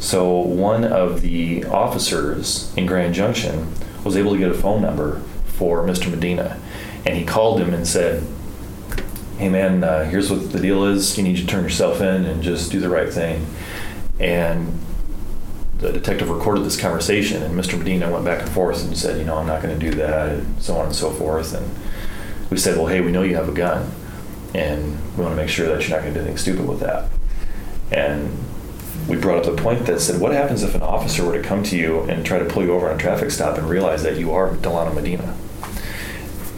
So 0.00 0.32
one 0.38 0.84
of 0.84 1.20
the 1.20 1.64
officers 1.66 2.72
in 2.74 2.86
Grand 2.86 3.14
Junction 3.14 3.72
was 4.02 4.16
able 4.16 4.32
to 4.32 4.38
get 4.38 4.50
a 4.50 4.54
phone 4.54 4.80
number 4.80 5.20
for 5.44 5.86
Mr. 5.86 6.10
Medina, 6.10 6.60
and 7.04 7.16
he 7.16 7.24
called 7.24 7.60
him 7.60 7.74
and 7.74 7.86
said, 7.86 8.22
"Hey 9.38 9.48
man, 9.48 9.84
uh, 9.84 10.04
here's 10.04 10.30
what 10.30 10.52
the 10.52 10.60
deal 10.60 10.84
is. 10.84 11.16
You 11.16 11.24
need 11.24 11.36
to 11.36 11.46
turn 11.46 11.64
yourself 11.64 12.00
in 12.00 12.24
and 12.24 12.42
just 12.42 12.70
do 12.70 12.80
the 12.80 12.88
right 12.88 13.12
thing." 13.12 13.46
And 14.20 14.78
the 15.78 15.92
detective 15.92 16.30
recorded 16.30 16.64
this 16.64 16.80
conversation, 16.80 17.42
and 17.42 17.58
Mr. 17.58 17.76
Medina 17.78 18.10
went 18.10 18.24
back 18.24 18.42
and 18.42 18.50
forth 18.50 18.84
and 18.84 18.96
said, 18.96 19.18
"You 19.18 19.24
know, 19.24 19.36
I'm 19.36 19.46
not 19.46 19.62
going 19.62 19.78
to 19.78 19.90
do 19.90 19.94
that," 19.96 20.28
and 20.28 20.62
so 20.62 20.76
on 20.76 20.86
and 20.86 20.94
so 20.94 21.10
forth. 21.10 21.54
And 21.54 21.68
we 22.50 22.56
said, 22.56 22.76
"Well, 22.76 22.86
hey, 22.86 23.00
we 23.00 23.12
know 23.12 23.22
you 23.22 23.36
have 23.36 23.48
a 23.48 23.52
gun, 23.52 23.90
and 24.54 24.98
we 25.16 25.24
want 25.24 25.36
to 25.36 25.42
make 25.42 25.50
sure 25.50 25.68
that 25.68 25.88
you're 25.88 25.96
not 25.96 26.02
going 26.02 26.14
to 26.14 26.20
do 26.20 26.24
anything 26.24 26.38
stupid 26.38 26.66
with 26.66 26.80
that." 26.80 27.08
And 27.90 28.30
we 29.08 29.16
brought 29.16 29.38
up 29.38 29.44
the 29.44 29.62
point 29.62 29.86
that 29.86 30.00
said, 30.00 30.20
what 30.20 30.32
happens 30.32 30.62
if 30.62 30.74
an 30.74 30.82
officer 30.82 31.24
were 31.24 31.36
to 31.36 31.42
come 31.42 31.62
to 31.64 31.76
you 31.76 32.00
and 32.02 32.24
try 32.24 32.38
to 32.38 32.44
pull 32.44 32.62
you 32.62 32.72
over 32.72 32.88
on 32.88 32.96
a 32.96 32.98
traffic 32.98 33.30
stop 33.30 33.58
and 33.58 33.68
realize 33.68 34.02
that 34.02 34.16
you 34.16 34.32
are 34.32 34.54
Delano 34.56 34.94
Medina? 34.94 35.34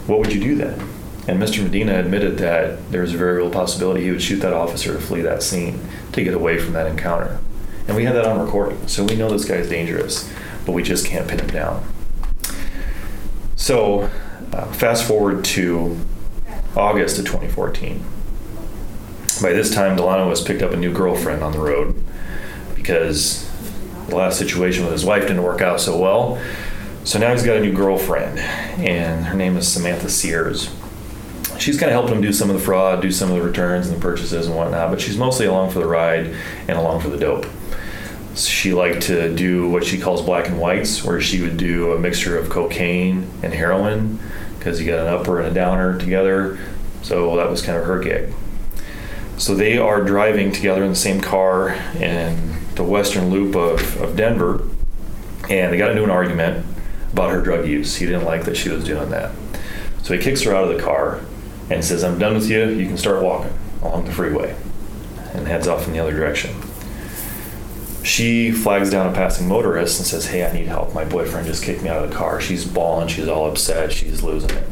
What 0.07 0.21
would 0.21 0.33
you 0.33 0.41
do 0.41 0.55
then? 0.55 0.96
And 1.29 1.43
Mr. 1.43 1.63
Medina 1.63 1.99
admitted 1.99 2.39
that 2.39 2.91
there 2.91 3.03
was 3.03 3.13
a 3.13 3.17
very 3.17 3.37
real 3.39 3.51
possibility 3.51 4.05
he 4.05 4.11
would 4.11 4.23
shoot 4.23 4.37
that 4.37 4.53
officer 4.53 4.93
to 4.93 5.01
flee 5.01 5.23
that 5.23 5.43
scene 5.43 5.81
to 6.13 6.23
get 6.23 6.35
away 6.35 6.59
from 6.59 6.73
that 6.75 6.87
encounter. 6.87 7.41
And 7.89 7.97
we 7.97 8.05
had 8.05 8.15
that 8.15 8.27
on 8.27 8.41
recording, 8.41 8.87
so 8.87 9.05
we 9.05 9.17
know 9.17 9.29
this 9.31 9.45
guy's 9.45 9.69
dangerous, 9.69 10.33
but 10.65 10.73
we 10.73 10.83
just 10.83 11.07
can't 11.07 11.29
pin 11.29 11.41
him 11.41 11.49
down. 11.49 11.85
So, 13.57 14.11
uh, 14.53 14.67
fast 14.73 15.07
forward 15.07 15.45
to 15.47 15.99
August 16.77 17.19
of 17.19 17.27
2014. 17.27 18.05
By 19.43 19.53
this 19.53 19.75
time, 19.75 19.97
Delano 19.97 20.29
has 20.29 20.41
picked 20.41 20.63
up 20.63 20.73
a 20.73 20.77
new 20.77 20.93
girlfriend 20.93 21.43
on 21.43 21.53
the 21.53 21.59
road 21.59 22.03
because 22.75 23.49
the 24.09 24.17
last 24.17 24.39
situation 24.39 24.85
with 24.85 24.93
his 24.93 25.05
wife 25.05 25.23
didn't 25.23 25.43
work 25.43 25.61
out 25.61 25.81
so 25.81 25.99
well. 25.99 26.41
So 27.05 27.19
now 27.19 27.33
he's 27.33 27.45
got 27.45 27.57
a 27.57 27.61
new 27.61 27.73
girlfriend, 27.73 28.39
and 28.39 29.27
her 29.27 29.37
name 29.37 29.57
is 29.57 29.69
Samantha 29.69 30.09
Sears. 30.09 30.71
She's 31.59 31.79
kind 31.79 31.91
of 31.91 31.95
helping 31.95 32.17
him 32.17 32.21
do 32.21 32.33
some 32.33 32.51
of 32.51 32.57
the 32.57 32.63
fraud, 32.63 33.01
do 33.01 33.11
some 33.11 33.31
of 33.31 33.37
the 33.37 33.43
returns 33.43 33.89
and 33.89 33.97
the 33.97 34.01
purchases 34.01 34.47
and 34.47 34.57
whatnot, 34.57 34.91
but 34.91 35.01
she's 35.01 35.17
mostly 35.17 35.47
along 35.47 35.71
for 35.71 35.79
the 35.79 35.87
ride 35.87 36.35
and 36.69 36.79
along 36.79 37.01
for 37.01 37.09
the 37.09 37.17
dope. 37.17 37.47
She 38.35 38.75
liked 38.75 39.03
to 39.05 39.35
do 39.35 39.71
what 39.71 39.85
she 39.85 39.99
calls 39.99 40.23
black 40.23 40.49
and 40.49 40.61
whites, 40.61 41.03
where 41.03 41.21
she 41.21 41.41
would 41.41 41.57
do 41.57 41.93
a 41.93 41.99
mixture 41.99 42.39
of 42.39 42.51
cocaine 42.51 43.31
and 43.43 43.55
heroin, 43.55 44.19
because 44.59 44.81
you 44.81 44.87
got 44.87 45.01
an 45.01 45.07
upper 45.07 45.41
and 45.41 45.49
a 45.49 45.55
downer 45.55 45.99
together. 45.99 46.59
So 47.03 47.37
that 47.37 47.49
was 47.49 47.63
kind 47.63 47.79
of 47.79 47.85
her 47.87 47.99
gig. 47.99 48.33
So 49.39 49.55
they 49.55 49.79
are 49.79 50.03
driving 50.03 50.53
together 50.53 50.83
in 50.83 50.91
the 50.91 50.97
same 50.97 51.21
car 51.21 51.71
in 51.99 52.57
the 52.75 52.85
western 52.85 53.31
loop 53.31 53.57
of, 53.57 54.01
of 54.03 54.17
Denver, 54.17 54.69
and 55.49 55.73
they 55.73 55.79
got 55.79 55.91
into 55.91 56.05
an 56.05 56.11
argument 56.11 56.67
about 57.13 57.31
her 57.31 57.41
drug 57.41 57.67
use. 57.67 57.97
He 57.97 58.05
didn't 58.05 58.25
like 58.25 58.45
that 58.45 58.57
she 58.57 58.69
was 58.69 58.85
doing 58.85 59.09
that. 59.11 59.33
So 60.03 60.15
he 60.15 60.23
kicks 60.23 60.43
her 60.43 60.55
out 60.55 60.71
of 60.71 60.77
the 60.77 60.83
car 60.83 61.21
and 61.71 61.85
says, 61.85 62.05
I'm 62.05 62.19
done 62.19 62.35
with 62.35 62.49
you. 62.49 62.69
You 62.69 62.87
can 62.87 62.97
start 62.97 63.23
walking 63.23 63.53
along 63.83 64.05
the 64.05 64.13
freeway, 64.13 64.57
and 65.35 65.47
heads 65.47 65.69
off 65.69 65.87
in 65.87 65.93
the 65.93 65.99
other 65.99 66.13
direction. 66.13 66.55
She 68.03 68.53
flags 68.53 68.91
down 68.91 69.09
a 69.09 69.13
passing 69.13 69.49
motorist 69.49 69.99
and 69.99 70.07
says, 70.07 70.27
Hey, 70.27 70.47
I 70.47 70.53
need 70.53 70.69
help. 70.69 70.95
My 70.95 71.05
boyfriend 71.05 71.47
just 71.47 71.65
kicked 71.65 71.83
me 71.83 71.89
out 71.89 72.05
of 72.05 72.11
the 72.11 72.17
car. 72.17 72.41
She's 72.41 72.65
bawling. 72.65 73.09
She's 73.09 73.27
all 73.27 73.51
upset. 73.51 73.93
She's 73.93 74.23
losing 74.23 74.51
it. 74.51 74.69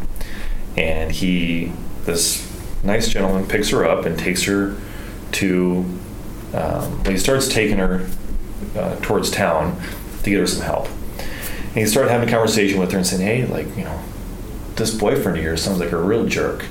And 0.77 1.11
he, 1.11 1.73
this 2.05 2.49
nice 2.85 3.09
gentleman, 3.09 3.49
picks 3.49 3.71
her 3.71 3.85
up 3.85 4.05
and 4.07 4.17
takes 4.17 4.45
her 4.45 4.77
to, 5.33 5.85
um, 6.53 7.05
he 7.05 7.19
starts 7.19 7.49
taking 7.49 7.79
her 7.79 8.07
uh, 8.77 8.97
towards 9.03 9.33
town 9.33 9.81
to 10.23 10.31
get 10.31 10.39
her 10.39 10.47
some 10.47 10.65
help. 10.65 10.87
And 10.87 11.79
he 11.79 11.87
started 11.87 12.11
having 12.11 12.29
a 12.29 12.33
conversation 12.33 12.79
with 12.79 12.93
her 12.93 12.99
and 12.99 13.07
saying, 13.07 13.23
Hey, 13.23 13.47
like, 13.47 13.77
you 13.77 13.83
know, 13.83 14.01
this 14.77 14.97
boyfriend 14.97 15.39
of 15.39 15.45
yours 15.45 15.63
sounds 15.63 15.81
like 15.81 15.91
a 15.91 15.97
real 15.97 16.27
jerk. 16.27 16.67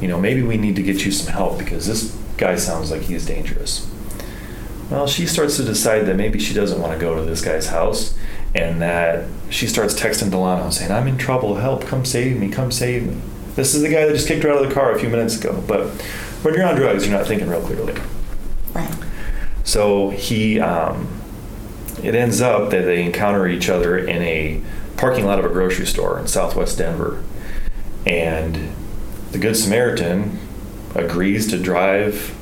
You 0.00 0.08
know, 0.08 0.18
maybe 0.20 0.42
we 0.42 0.56
need 0.56 0.76
to 0.76 0.82
get 0.82 1.04
you 1.04 1.12
some 1.12 1.32
help 1.32 1.58
because 1.58 1.86
this 1.86 2.16
guy 2.36 2.56
sounds 2.56 2.90
like 2.90 3.02
he's 3.02 3.26
dangerous. 3.26 3.88
Well, 4.90 5.06
she 5.06 5.26
starts 5.26 5.56
to 5.56 5.64
decide 5.64 6.06
that 6.06 6.16
maybe 6.16 6.38
she 6.38 6.54
doesn't 6.54 6.80
want 6.80 6.94
to 6.94 6.98
go 6.98 7.14
to 7.14 7.22
this 7.22 7.42
guy's 7.42 7.66
house 7.66 8.16
and 8.54 8.80
that 8.80 9.26
she 9.50 9.66
starts 9.66 9.94
texting 9.94 10.30
Delano 10.30 10.70
saying, 10.70 10.90
I'm 10.90 11.06
in 11.06 11.18
trouble, 11.18 11.56
help, 11.56 11.84
come 11.84 12.04
save 12.04 12.38
me, 12.38 12.48
come 12.48 12.72
save 12.72 13.06
me. 13.06 13.20
This 13.54 13.74
is 13.74 13.82
the 13.82 13.88
guy 13.88 14.06
that 14.06 14.12
just 14.12 14.28
kicked 14.28 14.44
her 14.44 14.50
out 14.50 14.62
of 14.62 14.68
the 14.68 14.74
car 14.74 14.92
a 14.92 14.98
few 14.98 15.10
minutes 15.10 15.36
ago. 15.36 15.62
But 15.66 15.88
when 16.42 16.54
you're 16.54 16.66
on 16.66 16.76
drugs, 16.76 17.06
you're 17.06 17.16
not 17.16 17.26
thinking 17.26 17.48
real 17.48 17.60
clearly. 17.60 17.94
Right. 18.72 18.94
So 19.64 20.10
he, 20.10 20.60
um, 20.60 21.20
it 22.02 22.14
ends 22.14 22.40
up 22.40 22.70
that 22.70 22.82
they 22.82 23.04
encounter 23.04 23.46
each 23.46 23.68
other 23.68 23.98
in 23.98 24.22
a 24.22 24.62
parking 24.96 25.26
lot 25.26 25.38
of 25.38 25.44
a 25.44 25.48
grocery 25.48 25.86
store 25.86 26.18
in 26.18 26.26
southwest 26.26 26.78
Denver. 26.78 27.22
And 28.06 28.70
the 29.32 29.38
Good 29.38 29.56
Samaritan 29.56 30.38
agrees 30.94 31.48
to 31.48 31.58
drive 31.58 32.34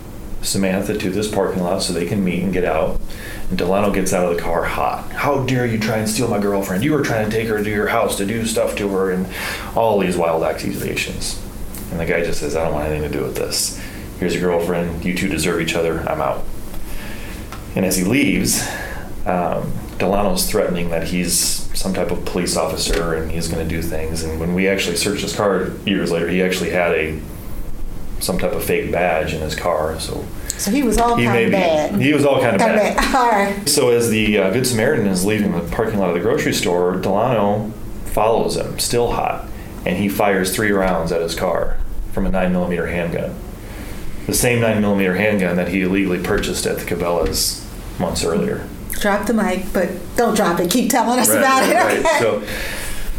Samantha 0.43 0.97
to 0.97 1.11
this 1.11 1.31
parking 1.31 1.63
lot 1.63 1.83
so 1.83 1.93
they 1.93 2.07
can 2.07 2.25
meet 2.25 2.43
and 2.43 2.53
get 2.53 2.65
out. 2.65 3.01
And 3.49 3.59
Delano 3.59 3.93
gets 3.93 4.13
out 4.13 4.31
of 4.31 4.37
the 4.37 4.43
car 4.43 4.65
hot. 4.65 5.11
How 5.13 5.45
dare 5.45 5.67
you 5.67 5.79
try 5.79 5.99
and 5.99 6.09
steal 6.09 6.29
my 6.29 6.39
girlfriend? 6.39 6.85
You 6.85 6.93
were 6.93 7.03
trying 7.03 7.29
to 7.29 7.37
take 7.37 7.49
her 7.49 7.63
to 7.63 7.71
your 7.71 7.89
house 7.89 8.17
to 8.19 8.27
do 8.27 8.47
stuff 8.47 8.77
to 8.77 8.89
her 8.89 9.11
and 9.11 9.27
all 9.75 9.99
these 9.99 10.17
wild 10.17 10.43
accusations. 10.43 11.43
And 11.91 12.01
the 12.01 12.07
guy 12.07 12.25
just 12.25 12.41
says, 12.41 12.57
I 12.57 12.65
don't 12.65 12.75
want 12.75 12.89
anything 12.89 13.11
to 13.11 13.19
do 13.19 13.25
with 13.25 13.37
this. 13.37 13.81
Here's 14.19 14.35
your 14.35 14.43
girlfriend. 14.43 15.05
You 15.05 15.17
two 15.17 15.29
deserve 15.29 15.61
each 15.61 15.75
other. 15.75 16.01
I'm 16.09 16.21
out. 16.21 16.45
And 17.75 17.85
as 17.85 17.97
he 17.97 18.05
leaves, 18.05 18.67
um, 19.27 19.73
Delano's 19.99 20.49
threatening 20.51 20.91
that 20.91 21.05
he's 21.09 21.39
some 21.79 21.95
type 21.95 22.11
of 22.11 22.25
police 22.25 22.57
officer 22.57 23.15
and 23.15 23.31
he's 23.31 23.49
going 23.49 23.67
to 23.67 23.69
do 23.75 23.81
things. 23.83 24.23
And 24.23 24.39
when 24.41 24.55
we 24.55 24.69
actually 24.69 24.97
searched 24.97 25.23
his 25.23 25.35
car 25.35 25.71
years 25.85 26.11
later, 26.11 26.29
he 26.29 26.43
actually 26.43 26.71
had 26.71 26.93
a 26.93 27.21
some 28.21 28.39
type 28.39 28.53
of 28.53 28.65
fake 28.65 28.91
badge 28.91 29.35
in 29.35 29.41
his 29.41 29.55
car. 29.55 29.99
So 30.01 30.25
So 30.57 30.71
he 30.71 30.83
was 30.83 30.97
all 30.99 31.17
he 31.17 31.25
kind 31.25 31.39
of 31.39 31.47
be 31.47 31.51
bad. 31.53 32.01
he 32.01 32.13
was 32.15 32.25
all 32.25 32.41
kind 32.41 32.57
of 32.57 32.61
Kind 32.63 32.77
bad. 32.77 32.97
bad. 32.97 33.15
All 33.17 33.31
right. 33.31 33.69
So 33.69 33.91
as 33.91 34.09
the 34.09 34.39
uh, 34.39 34.51
Good 34.53 34.67
Samaritan 34.67 35.07
is 35.07 35.25
leaving 35.25 35.53
the 35.53 35.61
parking 35.75 35.99
lot 35.99 36.09
of 36.09 36.15
the 36.15 36.21
grocery 36.21 36.55
store, 36.55 36.97
Delano 36.97 37.71
follows 38.07 38.57
him, 38.57 38.79
still 38.79 39.13
hot, 39.13 39.47
and 39.85 39.97
he 39.99 40.09
fires 40.09 40.55
three 40.55 40.73
rounds 40.73 41.13
at 41.13 41.21
his 41.21 41.35
car 41.35 41.77
from 42.13 42.25
a 42.27 42.31
nine 42.31 42.53
millimeter 42.53 42.87
handgun. 42.87 43.35
The 44.27 44.35
same 44.35 44.61
nine 44.61 44.81
millimeter 44.81 45.15
handgun 45.17 45.57
that 45.57 45.69
he 45.69 45.83
illegally 45.83 46.23
purchased 46.23 46.67
at 46.67 46.79
the 46.79 46.85
Cabela's 46.87 47.65
months 48.01 48.25
earlier. 48.25 48.67
Drop 48.93 49.27
the 49.27 49.35
mic, 49.35 49.65
but 49.73 49.89
don't 50.17 50.35
drop 50.35 50.59
it. 50.61 50.71
Keep 50.71 50.91
telling 50.91 51.19
us 51.19 51.29
Right, 51.29 51.39
about 51.39 51.61
right, 51.61 51.99
it. 51.99 52.05
right. 52.05 52.21
So, 52.21 52.43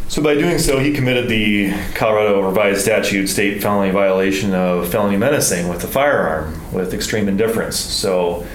so 0.08 0.22
by 0.24 0.34
doing 0.36 0.58
so, 0.58 0.80
he 0.80 0.92
committed 0.94 1.30
the 1.30 1.72
Colorado 1.94 2.42
revised 2.46 2.82
statute 2.82 3.28
state 3.28 3.62
felony 3.62 3.92
violation 3.92 4.54
of 4.56 4.90
felony 4.90 5.18
menacing 5.18 5.68
with 5.68 5.84
a 5.84 5.88
firearm 5.88 6.60
with 6.74 6.94
extreme 6.94 7.28
indifference. 7.28 7.78
So 7.78 8.46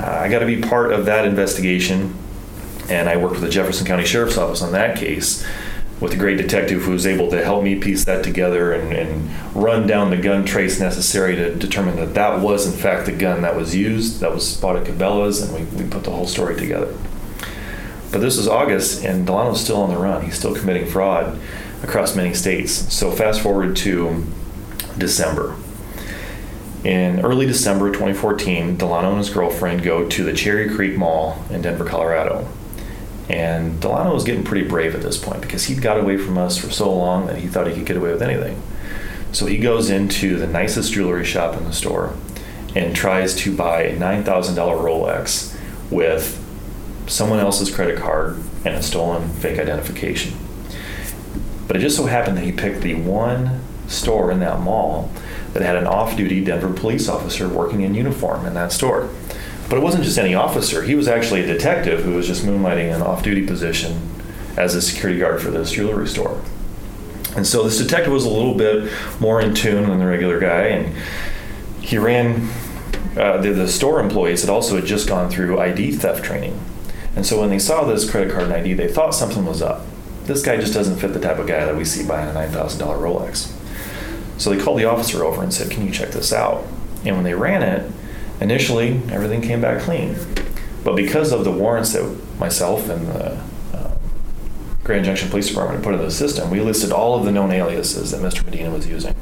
uh, 0.00 0.04
I 0.04 0.28
got 0.28 0.40
to 0.40 0.46
be 0.46 0.60
part 0.60 0.92
of 0.92 1.06
that 1.06 1.24
investigation, 1.26 2.16
and 2.88 3.08
I 3.08 3.16
worked 3.16 3.34
with 3.34 3.42
the 3.44 3.50
Jefferson 3.50 3.86
County 3.86 4.04
Sheriff's 4.04 4.36
Office 4.38 4.62
on 4.62 4.72
that 4.72 4.98
case 4.98 5.46
with 6.00 6.12
a 6.12 6.16
great 6.16 6.36
detective 6.36 6.82
who 6.82 6.90
was 6.90 7.06
able 7.06 7.30
to 7.30 7.42
help 7.42 7.62
me 7.62 7.76
piece 7.76 8.04
that 8.04 8.24
together 8.24 8.72
and, 8.72 8.92
and 8.92 9.54
run 9.54 9.86
down 9.86 10.10
the 10.10 10.16
gun 10.16 10.44
trace 10.44 10.80
necessary 10.80 11.36
to 11.36 11.54
determine 11.54 11.96
that 11.96 12.14
that 12.14 12.40
was 12.40 12.66
in 12.66 12.72
fact 12.78 13.06
the 13.06 13.12
gun 13.12 13.42
that 13.42 13.56
was 13.56 13.74
used, 13.74 14.20
that 14.20 14.32
was 14.32 14.56
bought 14.60 14.76
at 14.76 14.84
Cabela's, 14.84 15.40
and 15.40 15.54
we, 15.54 15.82
we 15.82 15.88
put 15.88 16.04
the 16.04 16.10
whole 16.10 16.26
story 16.26 16.56
together. 16.56 16.94
But 18.10 18.20
this 18.20 18.36
was 18.36 18.46
August, 18.46 19.04
and 19.04 19.26
Delano's 19.26 19.60
still 19.60 19.82
on 19.82 19.90
the 19.90 19.98
run. 19.98 20.24
He's 20.24 20.38
still 20.38 20.54
committing 20.54 20.86
fraud 20.86 21.38
across 21.82 22.14
many 22.14 22.34
states. 22.34 22.72
So 22.92 23.10
fast 23.10 23.40
forward 23.40 23.76
to 23.76 24.24
December. 24.96 25.56
In 26.84 27.24
early 27.24 27.46
December 27.46 27.90
2014, 27.90 28.76
Delano 28.76 29.10
and 29.10 29.18
his 29.18 29.30
girlfriend 29.30 29.82
go 29.82 30.08
to 30.08 30.22
the 30.22 30.32
Cherry 30.32 30.68
Creek 30.68 30.96
Mall 30.96 31.42
in 31.50 31.62
Denver, 31.62 31.84
Colorado. 31.84 32.46
And 33.28 33.80
Delano 33.80 34.12
was 34.12 34.24
getting 34.24 34.44
pretty 34.44 34.68
brave 34.68 34.94
at 34.94 35.02
this 35.02 35.16
point 35.16 35.40
because 35.40 35.64
he'd 35.64 35.80
got 35.80 35.98
away 35.98 36.18
from 36.18 36.36
us 36.36 36.58
for 36.58 36.70
so 36.70 36.92
long 36.94 37.26
that 37.26 37.38
he 37.38 37.48
thought 37.48 37.66
he 37.66 37.74
could 37.74 37.86
get 37.86 37.96
away 37.96 38.12
with 38.12 38.22
anything. 38.22 38.62
So 39.32 39.46
he 39.46 39.58
goes 39.58 39.90
into 39.90 40.36
the 40.36 40.46
nicest 40.46 40.92
jewelry 40.92 41.24
shop 41.24 41.56
in 41.56 41.64
the 41.64 41.72
store 41.72 42.14
and 42.74 42.94
tries 42.94 43.34
to 43.36 43.56
buy 43.56 43.82
a 43.82 43.96
$9,000 43.96 44.24
Rolex 44.24 45.58
with 45.90 46.40
someone 47.06 47.38
else's 47.38 47.74
credit 47.74 47.98
card 47.98 48.42
and 48.64 48.74
a 48.74 48.82
stolen 48.82 49.28
fake 49.30 49.58
identification. 49.58 50.34
But 51.66 51.76
it 51.76 51.80
just 51.80 51.96
so 51.96 52.06
happened 52.06 52.36
that 52.36 52.44
he 52.44 52.52
picked 52.52 52.82
the 52.82 52.94
one 52.94 53.60
store 53.88 54.30
in 54.30 54.40
that 54.40 54.60
mall 54.60 55.10
that 55.52 55.62
had 55.62 55.76
an 55.76 55.86
off 55.86 56.16
duty 56.16 56.44
Denver 56.44 56.72
police 56.72 57.08
officer 57.08 57.48
working 57.48 57.82
in 57.82 57.94
uniform 57.94 58.44
in 58.46 58.54
that 58.54 58.72
store. 58.72 59.08
But 59.68 59.78
it 59.78 59.82
wasn't 59.82 60.04
just 60.04 60.18
any 60.18 60.34
officer, 60.34 60.82
he 60.82 60.94
was 60.94 61.08
actually 61.08 61.42
a 61.42 61.46
detective 61.46 62.04
who 62.04 62.14
was 62.14 62.26
just 62.26 62.44
moonlighting 62.44 62.94
an 62.94 63.02
off 63.02 63.22
duty 63.22 63.46
position 63.46 64.10
as 64.56 64.74
a 64.74 64.82
security 64.82 65.18
guard 65.18 65.40
for 65.40 65.50
this 65.50 65.72
jewelry 65.72 66.06
store. 66.06 66.40
And 67.36 67.46
so 67.46 67.64
this 67.64 67.78
detective 67.78 68.12
was 68.12 68.24
a 68.24 68.30
little 68.30 68.54
bit 68.54 68.92
more 69.20 69.40
in 69.40 69.54
tune 69.54 69.88
than 69.88 69.98
the 69.98 70.06
regular 70.06 70.38
guy, 70.38 70.66
and 70.66 70.94
he 71.80 71.98
ran. 71.98 72.48
Uh, 73.16 73.38
the, 73.38 73.50
the 73.52 73.68
store 73.68 74.00
employees 74.00 74.40
had 74.40 74.50
also 74.50 74.76
had 74.76 74.84
just 74.84 75.08
gone 75.08 75.30
through 75.30 75.58
ID 75.58 75.92
theft 75.92 76.24
training, 76.24 76.60
and 77.16 77.26
so 77.26 77.40
when 77.40 77.50
they 77.50 77.58
saw 77.58 77.84
this 77.84 78.08
credit 78.08 78.32
card 78.32 78.44
and 78.44 78.52
ID, 78.52 78.74
they 78.74 78.88
thought 78.88 79.14
something 79.14 79.44
was 79.44 79.62
up. 79.62 79.84
This 80.24 80.42
guy 80.42 80.56
just 80.56 80.74
doesn't 80.74 80.98
fit 80.98 81.12
the 81.12 81.20
type 81.20 81.38
of 81.38 81.46
guy 81.46 81.64
that 81.64 81.76
we 81.76 81.84
see 81.84 82.06
buying 82.06 82.28
a 82.28 82.32
nine 82.32 82.50
thousand 82.50 82.80
dollar 82.80 82.98
Rolex. 82.98 83.52
So 84.38 84.50
they 84.50 84.62
called 84.62 84.78
the 84.78 84.84
officer 84.84 85.24
over 85.24 85.42
and 85.42 85.52
said, 85.52 85.70
"Can 85.70 85.84
you 85.84 85.92
check 85.92 86.10
this 86.10 86.32
out?" 86.32 86.64
And 87.04 87.16
when 87.16 87.24
they 87.24 87.34
ran 87.34 87.62
it, 87.62 87.90
initially 88.40 89.00
everything 89.10 89.40
came 89.40 89.60
back 89.60 89.82
clean, 89.82 90.16
but 90.84 90.96
because 90.96 91.32
of 91.32 91.44
the 91.44 91.52
warrants 91.52 91.92
that 91.92 92.38
myself 92.38 92.88
and 92.88 93.06
the 93.08 93.40
Grand 94.84 95.06
Junction 95.06 95.30
Police 95.30 95.48
Department 95.48 95.82
put 95.82 95.94
into 95.94 96.04
the 96.04 96.10
system, 96.10 96.50
we 96.50 96.60
listed 96.60 96.92
all 96.92 97.18
of 97.18 97.24
the 97.24 97.32
known 97.32 97.50
aliases 97.50 98.10
that 98.10 98.20
Mr. 98.20 98.44
Medina 98.44 98.70
was 98.70 98.86
using. 98.86 99.14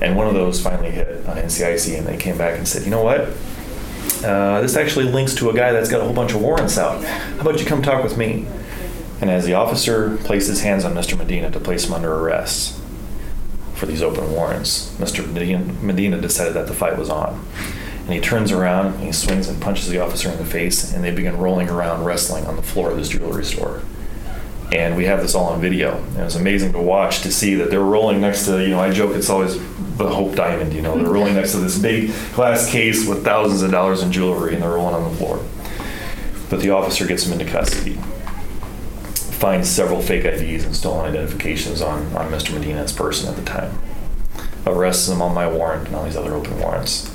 And 0.00 0.16
one 0.16 0.26
of 0.26 0.34
those 0.34 0.60
finally 0.60 0.90
hit 0.90 1.24
on 1.26 1.36
NCIC, 1.36 1.96
and 1.96 2.06
they 2.06 2.16
came 2.16 2.36
back 2.36 2.58
and 2.58 2.66
said, 2.66 2.82
you 2.82 2.90
know 2.90 3.04
what? 3.04 3.28
Uh, 4.24 4.60
this 4.60 4.76
actually 4.76 5.04
links 5.04 5.34
to 5.36 5.50
a 5.50 5.54
guy 5.54 5.72
that's 5.72 5.88
got 5.88 6.00
a 6.00 6.04
whole 6.04 6.12
bunch 6.12 6.32
of 6.32 6.42
warrants 6.42 6.78
out. 6.78 7.02
How 7.04 7.40
about 7.40 7.60
you 7.60 7.66
come 7.66 7.80
talk 7.80 8.02
with 8.02 8.18
me? 8.18 8.46
And 9.20 9.30
as 9.30 9.44
the 9.44 9.54
officer 9.54 10.16
placed 10.24 10.48
his 10.48 10.62
hands 10.62 10.84
on 10.84 10.94
Mr. 10.94 11.16
Medina 11.16 11.50
to 11.52 11.60
place 11.60 11.86
him 11.86 11.94
under 11.94 12.12
arrest 12.12 12.80
for 13.74 13.86
these 13.86 14.02
open 14.02 14.32
warrants, 14.32 14.96
Mr. 14.96 15.24
Medina 15.82 16.20
decided 16.20 16.54
that 16.54 16.66
the 16.66 16.74
fight 16.74 16.98
was 16.98 17.08
on. 17.08 17.46
And 18.10 18.16
he 18.16 18.20
turns 18.20 18.50
around 18.50 18.94
and 18.94 19.04
he 19.04 19.12
swings 19.12 19.46
and 19.46 19.62
punches 19.62 19.88
the 19.88 20.00
officer 20.00 20.28
in 20.28 20.36
the 20.36 20.44
face, 20.44 20.92
and 20.92 21.04
they 21.04 21.12
begin 21.12 21.38
rolling 21.38 21.68
around, 21.70 22.04
wrestling 22.04 22.44
on 22.44 22.56
the 22.56 22.62
floor 22.62 22.90
of 22.90 22.96
this 22.96 23.08
jewelry 23.08 23.44
store 23.44 23.82
and 24.72 24.96
we 24.96 25.04
have 25.04 25.20
this 25.20 25.34
all 25.34 25.46
on 25.46 25.60
video. 25.60 25.96
And 25.96 26.18
it 26.18 26.24
was 26.24 26.36
amazing 26.36 26.72
to 26.72 26.80
watch 26.80 27.22
to 27.22 27.32
see 27.32 27.54
that 27.56 27.70
they're 27.70 27.80
rolling 27.80 28.20
next 28.20 28.44
to, 28.46 28.62
you 28.62 28.68
know, 28.70 28.80
I 28.80 28.90
joke 28.90 29.16
it's 29.16 29.30
always 29.30 29.54
the 29.96 30.08
Hope 30.08 30.34
Diamond, 30.34 30.72
you 30.72 30.82
know, 30.82 30.96
they're 30.96 31.12
rolling 31.12 31.34
next 31.34 31.52
to 31.52 31.58
this 31.58 31.78
big 31.78 32.12
glass 32.34 32.70
case 32.70 33.06
with 33.06 33.24
thousands 33.24 33.62
of 33.62 33.70
dollars 33.70 34.02
in 34.02 34.12
jewelry 34.12 34.54
and 34.54 34.62
they're 34.62 34.70
rolling 34.70 34.94
on 34.94 35.10
the 35.10 35.16
floor. 35.16 35.44
But 36.48 36.60
the 36.60 36.70
officer 36.70 37.06
gets 37.06 37.24
them 37.24 37.38
into 37.38 37.50
custody, 37.50 37.94
finds 39.14 39.68
several 39.68 40.00
fake 40.00 40.24
IDs 40.24 40.64
and 40.64 40.74
stolen 40.74 41.06
identifications 41.06 41.82
on, 41.82 42.06
on 42.16 42.30
Mr. 42.30 42.54
Medina's 42.54 42.92
person 42.92 43.28
at 43.28 43.36
the 43.36 43.42
time, 43.42 43.78
arrests 44.66 45.08
him 45.08 45.20
on 45.20 45.34
my 45.34 45.48
warrant 45.48 45.88
and 45.88 45.96
all 45.96 46.04
these 46.04 46.16
other 46.16 46.34
open 46.34 46.58
warrants. 46.60 47.09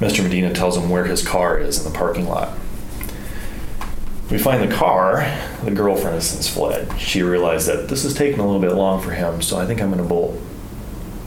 Mr. 0.00 0.22
Medina 0.22 0.52
tells 0.52 0.76
him 0.76 0.90
where 0.90 1.04
his 1.04 1.26
car 1.26 1.58
is 1.58 1.78
in 1.84 1.90
the 1.90 1.96
parking 1.96 2.26
lot 2.26 2.58
we 4.30 4.38
find 4.38 4.62
the 4.62 4.74
car. 4.74 5.26
The 5.64 5.72
girlfriend 5.72 6.14
has 6.14 6.30
since 6.30 6.48
fled. 6.48 6.98
She 6.98 7.22
realized 7.22 7.66
that 7.66 7.88
this 7.88 8.04
is 8.04 8.14
taking 8.14 8.38
a 8.38 8.46
little 8.46 8.60
bit 8.60 8.74
long 8.74 9.02
for 9.02 9.10
him, 9.10 9.42
so 9.42 9.58
I 9.58 9.66
think 9.66 9.82
I'm 9.82 9.90
going 9.90 10.02
to 10.02 10.08
bolt. 10.08 10.40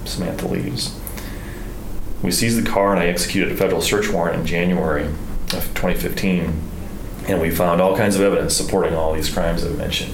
Samantha 0.06 0.48
leaves. 0.48 0.98
We 2.22 2.32
seize 2.32 2.62
the 2.62 2.70
car, 2.70 2.92
and 2.92 3.02
I 3.02 3.08
executed 3.08 3.52
a 3.52 3.58
federal 3.58 3.82
search 3.82 4.10
warrant 4.10 4.40
in 4.40 4.46
January 4.46 5.06
of 5.06 5.70
2015. 5.76 6.62
And 7.28 7.42
we 7.42 7.52
found 7.52 7.82
all 7.82 7.96
kinds 7.96 8.16
of 8.16 8.22
evidence 8.22 8.56
supporting 8.56 8.96
all 8.96 9.14
these 9.14 9.30
crimes 9.30 9.66
I've 9.66 9.78
mentioned. 9.78 10.14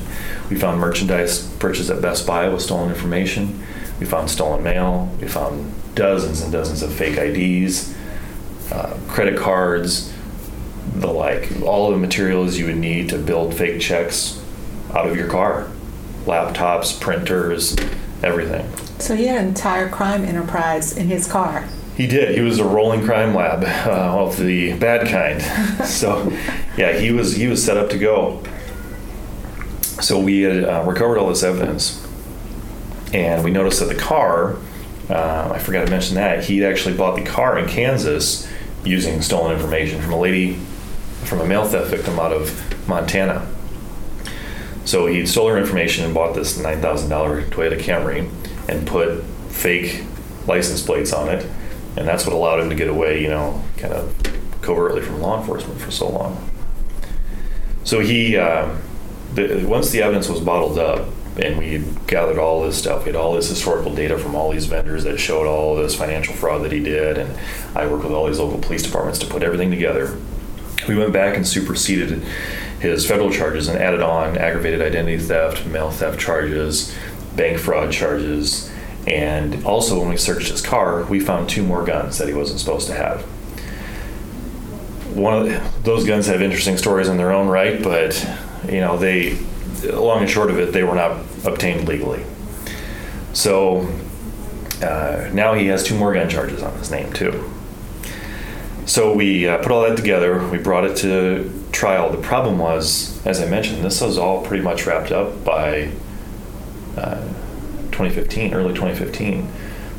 We 0.50 0.58
found 0.58 0.80
merchandise 0.80 1.48
purchased 1.60 1.90
at 1.92 2.02
Best 2.02 2.26
Buy 2.26 2.50
with 2.50 2.62
stolen 2.62 2.90
information. 2.90 3.64
We 4.00 4.06
found 4.06 4.30
stolen 4.30 4.64
mail. 4.64 5.16
We 5.22 5.28
found 5.28 5.74
dozens 5.96 6.42
and 6.42 6.52
dozens 6.52 6.82
of 6.82 6.94
fake 6.94 7.18
IDs, 7.18 7.96
uh, 8.72 8.98
credit 9.08 9.38
cards, 9.38 10.14
the 10.96 11.08
like 11.08 11.62
all 11.64 11.92
the 11.92 11.98
materials 11.98 12.58
you 12.58 12.66
would 12.66 12.78
need 12.78 13.10
to 13.10 13.18
build 13.18 13.54
fake 13.54 13.82
checks 13.82 14.44
out 14.94 15.08
of 15.08 15.16
your 15.16 15.28
car. 15.28 15.70
Laptops 16.26 17.00
printers 17.00 17.76
everything. 18.22 18.70
So 19.00 19.16
he 19.16 19.28
had 19.28 19.42
an 19.42 19.48
entire 19.48 19.90
crime 19.90 20.26
enterprise 20.26 20.98
in 20.98 21.08
his 21.08 21.28
car. 21.28 21.68
He 21.96 22.08
did. 22.08 22.36
He 22.36 22.42
was 22.42 22.60
a 22.60 22.66
rolling 22.66 23.04
crime 23.04 23.34
lab 23.34 23.64
uh, 23.64 24.24
of 24.24 24.38
the 24.38 24.78
bad 24.78 25.08
kind. 25.08 25.42
So 25.86 26.32
yeah 26.78 26.94
he 26.94 27.12
was 27.12 27.36
he 27.36 27.48
was 27.48 27.64
set 27.64 27.78
up 27.78 27.90
to 27.90 27.98
go. 27.98 28.44
So 30.02 30.20
we 30.20 30.42
had 30.42 30.64
uh, 30.64 30.84
recovered 30.86 31.18
all 31.18 31.30
this 31.30 31.44
evidence. 31.44 32.06
And 33.14 33.44
we 33.44 33.52
noticed 33.52 33.80
that 33.80 33.88
the 33.88 33.96
car 33.96 34.58
uh, 35.10 35.52
i 35.54 35.60
forgot 35.60 35.86
to 35.86 35.92
mention 35.92 36.16
that 36.16 36.44
he 36.44 36.64
actually 36.64 36.96
bought 36.96 37.16
the 37.16 37.24
car 37.24 37.58
in 37.58 37.68
kansas 37.68 38.48
using 38.84 39.22
stolen 39.22 39.54
information 39.54 40.02
from 40.02 40.14
a 40.14 40.20
lady 40.20 40.60
from 41.26 41.42
a 41.42 41.46
mail 41.46 41.66
theft 41.66 41.90
victim 41.90 42.20
out 42.20 42.32
of 42.32 42.88
Montana. 42.88 43.48
So 44.86 45.06
he 45.06 45.26
stole 45.26 45.50
her 45.50 45.58
information 45.58 46.06
and 46.06 46.14
bought 46.14 46.34
this 46.34 46.58
$9,000 46.58 47.50
Toyota 47.50 47.80
Camry 47.80 48.30
and 48.68 48.88
put 48.88 49.24
fake 49.50 50.04
license 50.48 50.82
plates 50.82 51.14
on 51.14 51.30
it. 51.30 51.46
And 51.98 52.08
that's 52.08 52.26
what 52.26 52.34
allowed 52.34 52.62
him 52.62 52.70
to 52.70 52.76
get 52.76 52.88
away, 52.88 53.22
you 53.22 53.28
know, 53.28 53.62
kind 53.78 53.94
of 53.94 54.16
covertly 54.62 55.02
from 55.02 55.22
law 55.22 55.40
enforcement 55.40 55.80
for 55.80 55.92
so 55.92 56.10
long. 56.10 56.50
So 57.84 58.00
he, 58.00 58.38
uh, 58.38 58.76
the, 59.34 59.66
once 59.66 59.90
the 59.90 60.02
evidence 60.02 60.30
was 60.30 60.40
bottled 60.40 60.80
up, 60.80 61.08
and 61.40 61.58
we 61.58 61.84
gathered 62.08 62.38
all 62.38 62.64
this 62.64 62.78
stuff. 62.78 63.06
We 63.06 63.12
had 63.12 63.16
all 63.16 63.34
this 63.34 63.50
historical 63.50 63.94
data 63.94 64.18
from 64.18 64.36
all 64.36 64.52
these 64.52 64.66
vendors 64.66 65.04
that 65.04 65.20
showed 65.20 65.48
all 65.48 65.76
this 65.76 65.96
financial 65.96 66.36
fraud 66.36 66.64
that 66.64 66.72
he 66.72 66.80
did, 66.80 67.18
and 67.18 67.38
I 67.76 67.88
worked 67.88 68.04
with 68.04 68.14
all 68.14 68.28
these 68.28 68.40
local 68.40 68.60
police 68.60 68.84
departments 68.84 69.20
to 69.20 69.28
put 69.28 69.44
everything 69.44 69.72
together 69.72 70.18
we 70.90 70.96
went 70.96 71.14
back 71.14 71.36
and 71.36 71.48
superseded 71.48 72.24
his 72.80 73.06
federal 73.06 73.32
charges 73.32 73.68
and 73.68 73.80
added 73.80 74.02
on 74.02 74.38
aggravated 74.38 74.82
identity 74.82 75.18
theft, 75.18 75.66
mail 75.68 75.92
theft 75.92 76.20
charges, 76.20 76.96
bank 77.36 77.60
fraud 77.60 77.92
charges, 77.92 78.72
and 79.08 79.64
also 79.66 80.00
when 80.00 80.10
we 80.10 80.18
searched 80.18 80.50
his 80.50 80.62
car, 80.62 81.04
we 81.06 81.20
found 81.20 81.50
two 81.50 81.64
more 81.64 81.86
guns 81.86 82.18
that 82.18 82.28
he 82.28 82.34
wasn't 82.34 82.60
supposed 82.60 82.88
to 82.88 82.94
have. 82.94 83.22
One 85.16 85.34
of 85.34 85.46
the, 85.46 85.82
those 85.84 86.06
guns 86.06 86.28
have 86.28 86.42
interesting 86.42 86.78
stories 86.78 87.08
in 87.08 87.18
their 87.18 87.32
own 87.32 87.48
right, 87.48 87.82
but 87.82 88.28
you 88.68 88.80
know 88.80 88.98
they, 88.98 89.38
long 89.92 90.22
and 90.22 90.30
short 90.30 90.50
of 90.50 90.60
it, 90.60 90.72
they 90.72 90.84
were 90.84 90.96
not 90.96 91.26
obtained 91.46 91.88
legally. 91.88 92.24
So 93.34 93.88
uh, 94.82 95.30
now 95.34 95.54
he 95.54 95.68
has 95.68 95.84
two 95.84 95.98
more 95.98 96.14
gun 96.14 96.30
charges 96.30 96.64
on 96.64 96.78
his 96.78 96.92
name 96.92 97.12
too. 97.14 97.50
So 98.86 99.14
we 99.14 99.48
uh, 99.48 99.60
put 99.60 99.72
all 99.72 99.84
that 99.84 99.98
together. 99.98 100.48
We 100.50 100.58
brought 100.58 100.84
it 100.84 100.98
to 100.98 101.52
trial. 101.72 102.10
The 102.10 102.18
problem 102.18 102.58
was, 102.58 103.24
as 103.26 103.40
I 103.40 103.48
mentioned, 103.48 103.84
this 103.84 104.02
was 104.02 104.18
all 104.18 104.44
pretty 104.44 104.64
much 104.64 104.86
wrapped 104.86 105.12
up 105.12 105.44
by 105.46 105.92
uh, 106.98 107.22
2015, 107.92 108.54
early 108.54 108.74
2015. 108.74 109.48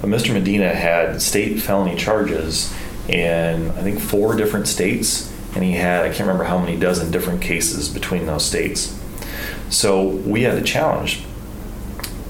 But 0.01 0.11
Mr. 0.11 0.33
Medina 0.33 0.75
had 0.75 1.23
state 1.23 1.61
felony 1.61 1.95
charges 1.95 2.75
in, 3.09 3.71
I 3.71 3.83
think, 3.83 4.01
four 4.01 4.35
different 4.35 4.67
states, 4.67 5.33
and 5.55 5.63
he 5.63 5.73
had, 5.73 6.05
I 6.05 6.09
can't 6.09 6.21
remember 6.21 6.45
how 6.45 6.59
many 6.59 6.77
dozen 6.77 7.11
different 7.11 7.43
cases 7.43 7.89
between 7.89 8.27
those 8.27 8.45
states. 8.45 8.99
So 9.69 10.07
we 10.09 10.43
had 10.43 10.57
a 10.57 10.63
challenge. 10.63 11.23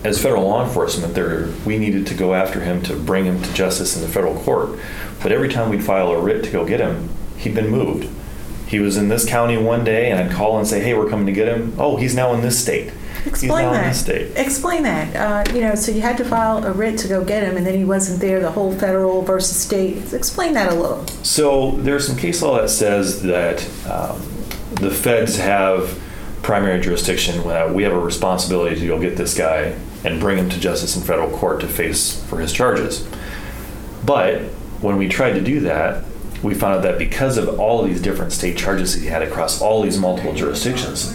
As 0.02 0.22
federal 0.22 0.44
law 0.44 0.64
enforcement, 0.64 1.14
there, 1.14 1.48
we 1.66 1.76
needed 1.76 2.06
to 2.06 2.14
go 2.14 2.32
after 2.32 2.60
him 2.60 2.82
to 2.84 2.96
bring 2.96 3.26
him 3.26 3.42
to 3.42 3.52
justice 3.52 3.96
in 3.96 4.02
the 4.02 4.08
federal 4.08 4.34
court. 4.40 4.78
But 5.22 5.30
every 5.30 5.50
time 5.50 5.68
we'd 5.68 5.84
file 5.84 6.10
a 6.10 6.20
writ 6.20 6.42
to 6.44 6.50
go 6.50 6.64
get 6.64 6.80
him, 6.80 7.10
he'd 7.36 7.54
been 7.54 7.68
moved. 7.68 8.08
He 8.66 8.78
was 8.78 8.96
in 8.96 9.08
this 9.08 9.28
county 9.28 9.58
one 9.58 9.84
day, 9.84 10.10
and 10.10 10.20
I'd 10.20 10.30
call 10.34 10.56
and 10.56 10.66
say, 10.66 10.80
"Hey, 10.80 10.94
we're 10.94 11.10
coming 11.10 11.26
to 11.26 11.32
get 11.32 11.48
him." 11.48 11.74
Oh, 11.76 11.96
he's 11.96 12.14
now 12.14 12.32
in 12.32 12.40
this 12.40 12.58
state. 12.58 12.92
Explain 13.26 13.72
that. 13.72 14.08
Explain 14.36 14.84
that. 14.84 15.16
Uh, 15.16 15.52
you 15.52 15.60
know, 15.60 15.74
so 15.74 15.92
you 15.92 16.00
had 16.00 16.16
to 16.18 16.24
file 16.24 16.64
a 16.64 16.72
writ 16.72 16.96
to 17.00 17.08
go 17.08 17.22
get 17.22 17.42
him, 17.42 17.56
and 17.56 17.66
then 17.66 17.74
he 17.74 17.84
wasn't 17.84 18.20
there. 18.20 18.40
The 18.40 18.52
whole 18.52 18.72
federal 18.72 19.22
versus 19.22 19.56
state. 19.56 20.14
Explain 20.14 20.54
that 20.54 20.72
a 20.72 20.74
little. 20.74 21.06
So 21.22 21.72
there's 21.72 22.06
some 22.06 22.16
case 22.16 22.40
law 22.40 22.60
that 22.60 22.70
says 22.70 23.22
that 23.22 23.68
um, 23.86 24.20
the 24.76 24.90
feds 24.90 25.36
have 25.36 26.00
primary 26.42 26.80
jurisdiction. 26.80 27.40
Uh, 27.40 27.70
we 27.74 27.82
have 27.82 27.92
a 27.92 27.98
responsibility 27.98 28.80
to 28.80 28.86
go 28.86 28.98
get 28.98 29.16
this 29.16 29.36
guy 29.36 29.74
and 30.04 30.20
bring 30.20 30.38
him 30.38 30.48
to 30.50 30.58
justice 30.58 30.96
in 30.96 31.02
federal 31.02 31.30
court 31.30 31.60
to 31.60 31.68
face 31.68 32.22
for 32.24 32.38
his 32.38 32.52
charges. 32.52 33.06
But 34.04 34.42
when 34.80 34.96
we 34.96 35.08
tried 35.08 35.32
to 35.32 35.40
do 35.40 35.60
that, 35.60 36.04
we 36.42 36.54
found 36.54 36.76
out 36.76 36.82
that 36.82 36.98
because 36.98 37.36
of 37.36 37.60
all 37.60 37.82
these 37.82 38.00
different 38.00 38.32
state 38.32 38.56
charges 38.56 38.94
he 38.94 39.06
had 39.06 39.22
across 39.22 39.60
all 39.60 39.82
these 39.82 39.98
multiple 39.98 40.32
jurisdictions, 40.32 41.14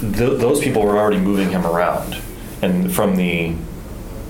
th- 0.00 0.40
those 0.40 0.60
people 0.60 0.82
were 0.82 0.96
already 0.96 1.18
moving 1.18 1.50
him 1.50 1.66
around. 1.66 2.16
And 2.62 2.92
from 2.92 3.16
the 3.16 3.54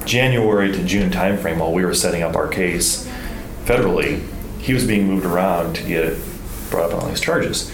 January 0.04 0.72
to 0.72 0.84
June 0.84 1.10
timeframe, 1.10 1.58
while 1.58 1.72
we 1.72 1.84
were 1.84 1.94
setting 1.94 2.22
up 2.22 2.34
our 2.34 2.48
case 2.48 3.08
federally, 3.64 4.26
he 4.58 4.74
was 4.74 4.86
being 4.86 5.06
moved 5.06 5.24
around 5.24 5.76
to 5.76 5.84
get 5.84 6.18
brought 6.70 6.90
up 6.90 6.94
on 6.94 7.02
all 7.02 7.08
these 7.08 7.20
charges. 7.20 7.72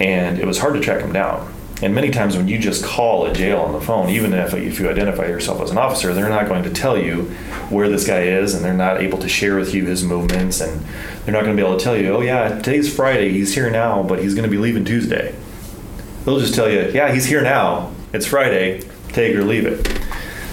And 0.00 0.38
it 0.38 0.46
was 0.46 0.58
hard 0.58 0.74
to 0.74 0.80
track 0.80 1.02
him 1.02 1.12
down. 1.12 1.52
And 1.82 1.94
many 1.96 2.10
times 2.10 2.36
when 2.36 2.46
you 2.46 2.58
just 2.58 2.84
call 2.84 3.26
a 3.26 3.34
jail 3.34 3.58
on 3.58 3.72
the 3.72 3.80
phone, 3.80 4.08
even 4.08 4.32
if, 4.32 4.54
if 4.54 4.78
you 4.78 4.88
identify 4.88 5.26
yourself 5.26 5.60
as 5.60 5.72
an 5.72 5.78
officer, 5.78 6.14
they're 6.14 6.28
not 6.28 6.46
going 6.46 6.62
to 6.62 6.70
tell 6.70 6.96
you 6.96 7.24
where 7.70 7.88
this 7.88 8.06
guy 8.06 8.22
is 8.22 8.54
and 8.54 8.64
they're 8.64 8.72
not 8.72 9.00
able 9.00 9.18
to 9.18 9.28
share 9.28 9.56
with 9.56 9.74
you 9.74 9.84
his 9.84 10.04
movements 10.04 10.60
and 10.60 10.80
they're 11.24 11.32
not 11.32 11.42
going 11.42 11.56
to 11.56 11.60
be 11.60 11.66
able 11.66 11.76
to 11.76 11.82
tell 11.82 11.96
you, 11.96 12.14
oh 12.14 12.20
yeah, 12.20 12.60
today's 12.60 12.94
Friday, 12.94 13.30
he's 13.30 13.52
here 13.52 13.68
now, 13.68 14.00
but 14.02 14.20
he's 14.20 14.34
going 14.34 14.48
to 14.48 14.50
be 14.50 14.58
leaving 14.58 14.84
Tuesday. 14.84 15.34
They'll 16.24 16.38
just 16.38 16.54
tell 16.54 16.70
you, 16.70 16.88
yeah, 16.94 17.12
he's 17.12 17.24
here 17.24 17.42
now, 17.42 17.90
it's 18.12 18.26
Friday, 18.26 18.82
take 19.08 19.34
or 19.34 19.42
leave 19.42 19.66
it. 19.66 20.00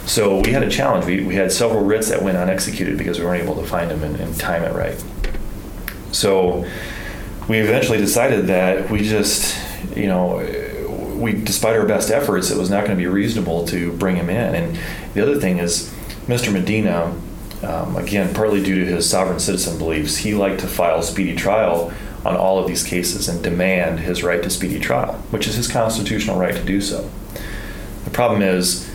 So 0.08 0.42
we 0.42 0.52
had 0.52 0.63
a 0.63 0.70
challenge. 0.72 1.06
We, 1.06 1.24
we 1.24 1.36
had 1.36 1.52
several 1.52 1.84
writs 1.86 2.10
that 2.10 2.24
went 2.24 2.38
unexecuted 2.38 2.98
because 2.98 3.20
we 3.20 3.26
weren't 3.26 3.44
able 3.44 3.62
to 3.62 3.68
find 3.68 3.92
him 3.92 4.04
and, 4.04 4.15
and 4.15 4.36
time 4.39 4.63
it 4.63 4.74
right. 4.74 5.04
So 6.12 6.65
we 7.48 7.60
eventually 7.60 8.00
decided 8.00 8.48
that 8.48 8.89
we 8.89 9.08
just, 9.08 9.56
you 9.96 10.08
know, 10.08 10.39
we, 11.19 11.34
despite 11.34 11.75
our 11.75 11.86
best 11.86 12.10
efforts, 12.10 12.49
it 12.49 12.58
was 12.58 12.69
not 12.69 12.86
going 12.86 12.91
to 12.91 13.01
be 13.01 13.08
reasonable 13.08 13.65
to 13.67 13.91
bring 13.93 14.15
him 14.15 14.29
in. 14.29 14.55
And 14.55 14.79
the 15.13 15.21
other 15.21 15.39
thing 15.39 15.58
is, 15.60 15.93
Mr. 16.27 16.51
Medina, 16.51 17.15
um, 17.63 17.95
again, 17.97 18.34
partly 18.34 18.63
due 18.63 18.86
to 18.86 18.86
his 18.86 19.10
sovereign 19.10 19.39
citizen 19.39 19.77
beliefs, 19.77 20.17
he 20.17 20.34
liked 20.34 20.62
to 20.62 20.67
file 20.67 21.01
speedy 21.01 21.36
trial 21.36 21.91
on 22.25 22.36
all 22.36 22.60
of 22.60 22.67
these 22.67 22.84
cases 22.84 23.27
and 23.27 23.43
demand 23.43 23.99
his 23.99 24.23
right 24.23 24.41
to 24.43 24.49
speedy 24.49 24.79
trial, 24.79 25.13
which 25.32 25.47
is 25.47 25.55
his 25.55 25.67
constitutional 25.67 26.38
right 26.38 26.55
to 26.55 26.63
do 26.63 26.82
so. 26.82 27.10
The 28.05 28.12
problem 28.12 28.41
is, 28.41 28.89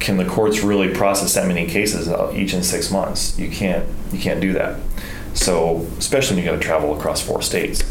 can 0.00 0.16
the 0.16 0.24
courts 0.24 0.60
really 0.60 0.92
process 0.92 1.34
that 1.34 1.46
many 1.46 1.66
cases 1.66 2.08
each 2.34 2.54
in 2.54 2.62
six 2.62 2.90
months? 2.90 3.38
You 3.38 3.50
can't. 3.50 3.86
You 4.12 4.18
can't 4.18 4.40
do 4.40 4.52
that. 4.54 4.80
So, 5.34 5.86
especially 5.98 6.36
when 6.36 6.44
you 6.44 6.50
got 6.50 6.56
to 6.56 6.62
travel 6.62 6.96
across 6.96 7.22
four 7.22 7.42
states. 7.42 7.84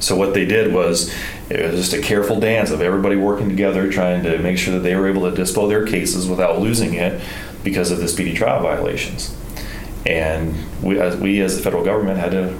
So 0.00 0.16
what 0.16 0.34
they 0.34 0.44
did 0.44 0.74
was 0.74 1.14
it 1.52 1.70
was 1.70 1.80
just 1.80 1.92
a 1.92 2.00
careful 2.00 2.40
dance 2.40 2.70
of 2.70 2.80
everybody 2.80 3.16
working 3.16 3.48
together, 3.48 3.90
trying 3.92 4.22
to 4.22 4.38
make 4.38 4.56
sure 4.56 4.74
that 4.74 4.80
they 4.80 4.94
were 4.94 5.08
able 5.08 5.30
to 5.30 5.36
dispose 5.36 5.68
their 5.68 5.86
cases 5.86 6.26
without 6.26 6.58
losing 6.58 6.94
it 6.94 7.22
because 7.62 7.90
of 7.90 7.98
the 7.98 8.08
speedy 8.08 8.34
trial 8.34 8.62
violations. 8.62 9.36
And 10.06 10.56
we, 10.82 10.98
as 10.98 11.16
we 11.16 11.40
as 11.42 11.56
the 11.56 11.62
federal 11.62 11.84
government 11.84 12.18
had 12.18 12.32
to 12.32 12.58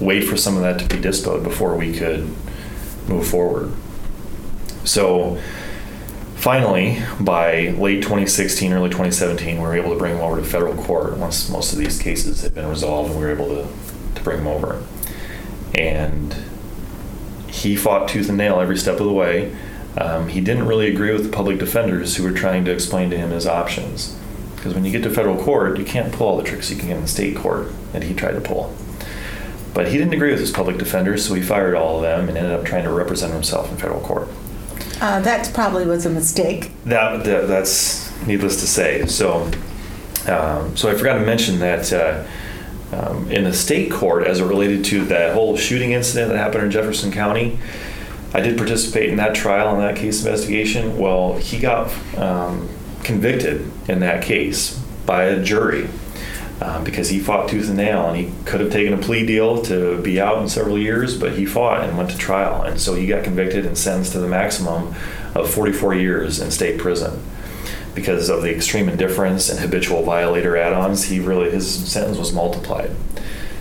wait 0.00 0.22
for 0.22 0.36
some 0.36 0.56
of 0.56 0.62
that 0.62 0.80
to 0.80 0.96
be 0.96 1.00
disposed 1.00 1.44
before 1.44 1.76
we 1.76 1.92
could 1.92 2.22
move 3.06 3.26
forward. 3.26 3.72
So 4.84 5.38
finally, 6.36 7.02
by 7.20 7.68
late 7.68 8.02
2016, 8.02 8.72
early 8.72 8.88
2017, 8.88 9.56
we 9.56 9.62
were 9.62 9.76
able 9.76 9.90
to 9.90 9.98
bring 9.98 10.14
them 10.14 10.22
over 10.22 10.40
to 10.40 10.44
federal 10.44 10.74
court 10.82 11.18
once 11.18 11.50
most 11.50 11.72
of 11.74 11.78
these 11.78 12.00
cases 12.00 12.40
had 12.40 12.54
been 12.54 12.66
resolved 12.66 13.10
and 13.10 13.18
we 13.18 13.26
were 13.26 13.32
able 13.32 13.48
to, 13.48 13.68
to 14.14 14.22
bring 14.22 14.38
them 14.38 14.46
over. 14.46 14.82
And 15.74 16.34
he 17.50 17.76
fought 17.76 18.08
tooth 18.08 18.28
and 18.28 18.38
nail 18.38 18.60
every 18.60 18.76
step 18.76 19.00
of 19.00 19.06
the 19.06 19.12
way. 19.12 19.54
Um, 19.98 20.28
he 20.28 20.40
didn't 20.40 20.66
really 20.66 20.88
agree 20.88 21.12
with 21.12 21.24
the 21.24 21.30
public 21.30 21.58
defenders 21.58 22.16
who 22.16 22.22
were 22.22 22.32
trying 22.32 22.64
to 22.64 22.70
explain 22.70 23.10
to 23.10 23.18
him 23.18 23.30
his 23.30 23.46
options. 23.46 24.16
Because 24.54 24.74
when 24.74 24.84
you 24.84 24.92
get 24.92 25.02
to 25.02 25.10
federal 25.10 25.42
court, 25.42 25.78
you 25.78 25.84
can't 25.84 26.12
pull 26.12 26.28
all 26.28 26.36
the 26.36 26.42
tricks 26.44 26.70
you 26.70 26.76
can 26.76 26.88
get 26.88 26.96
in 26.96 27.02
the 27.02 27.08
state 27.08 27.36
court 27.36 27.68
that 27.92 28.04
he 28.04 28.14
tried 28.14 28.32
to 28.32 28.40
pull. 28.40 28.74
But 29.72 29.88
he 29.88 29.98
didn't 29.98 30.12
agree 30.12 30.30
with 30.30 30.40
his 30.40 30.50
public 30.50 30.78
defenders, 30.78 31.26
so 31.26 31.34
he 31.34 31.42
fired 31.42 31.74
all 31.74 31.96
of 31.96 32.02
them 32.02 32.28
and 32.28 32.36
ended 32.36 32.52
up 32.52 32.64
trying 32.64 32.84
to 32.84 32.92
represent 32.92 33.32
himself 33.32 33.70
in 33.70 33.76
federal 33.78 34.00
court. 34.00 34.28
Uh, 35.00 35.20
that 35.20 35.50
probably 35.54 35.86
was 35.86 36.04
a 36.04 36.10
mistake. 36.10 36.70
That, 36.84 37.24
that 37.24 37.48
that's 37.48 38.10
needless 38.26 38.60
to 38.60 38.66
say. 38.66 39.06
So, 39.06 39.50
um, 40.28 40.76
so 40.76 40.90
I 40.90 40.94
forgot 40.94 41.14
to 41.14 41.24
mention 41.24 41.58
that 41.60 41.92
uh, 41.92 42.26
um, 42.92 43.30
in 43.30 43.44
the 43.44 43.52
state 43.52 43.90
court, 43.90 44.26
as 44.26 44.40
it 44.40 44.44
related 44.44 44.84
to 44.86 45.04
that 45.06 45.34
whole 45.34 45.56
shooting 45.56 45.92
incident 45.92 46.30
that 46.30 46.38
happened 46.38 46.64
in 46.64 46.70
Jefferson 46.70 47.12
County, 47.12 47.58
I 48.32 48.40
did 48.40 48.56
participate 48.56 49.10
in 49.10 49.16
that 49.16 49.34
trial 49.34 49.74
in 49.74 49.80
that 49.80 49.96
case 49.96 50.24
investigation. 50.24 50.98
Well, 50.98 51.36
he 51.36 51.58
got 51.58 51.92
um, 52.16 52.68
convicted 53.02 53.70
in 53.88 54.00
that 54.00 54.22
case 54.22 54.78
by 55.06 55.24
a 55.24 55.42
jury 55.42 55.88
um, 56.60 56.84
because 56.84 57.08
he 57.08 57.18
fought 57.18 57.48
tooth 57.48 57.68
and 57.68 57.76
nail 57.76 58.08
and 58.08 58.16
he 58.16 58.32
could 58.44 58.60
have 58.60 58.70
taken 58.70 58.92
a 58.92 58.98
plea 58.98 59.24
deal 59.24 59.62
to 59.62 60.00
be 60.02 60.20
out 60.20 60.40
in 60.42 60.48
several 60.48 60.78
years, 60.78 61.18
but 61.18 61.32
he 61.32 61.46
fought 61.46 61.82
and 61.82 61.96
went 61.96 62.10
to 62.10 62.18
trial. 62.18 62.62
And 62.62 62.80
so 62.80 62.94
he 62.94 63.06
got 63.06 63.24
convicted 63.24 63.66
and 63.66 63.76
sentenced 63.76 64.12
to 64.12 64.20
the 64.20 64.28
maximum 64.28 64.94
of 65.34 65.50
44 65.50 65.94
years 65.94 66.40
in 66.40 66.50
state 66.50 66.78
prison. 66.78 67.20
Because 67.94 68.28
of 68.28 68.42
the 68.42 68.54
extreme 68.54 68.88
indifference 68.88 69.48
and 69.48 69.58
habitual 69.58 70.02
violator 70.02 70.56
add 70.56 70.72
ons, 70.72 71.04
he 71.04 71.20
really 71.20 71.50
his 71.50 71.90
sentence 71.90 72.18
was 72.18 72.32
multiplied. 72.32 72.90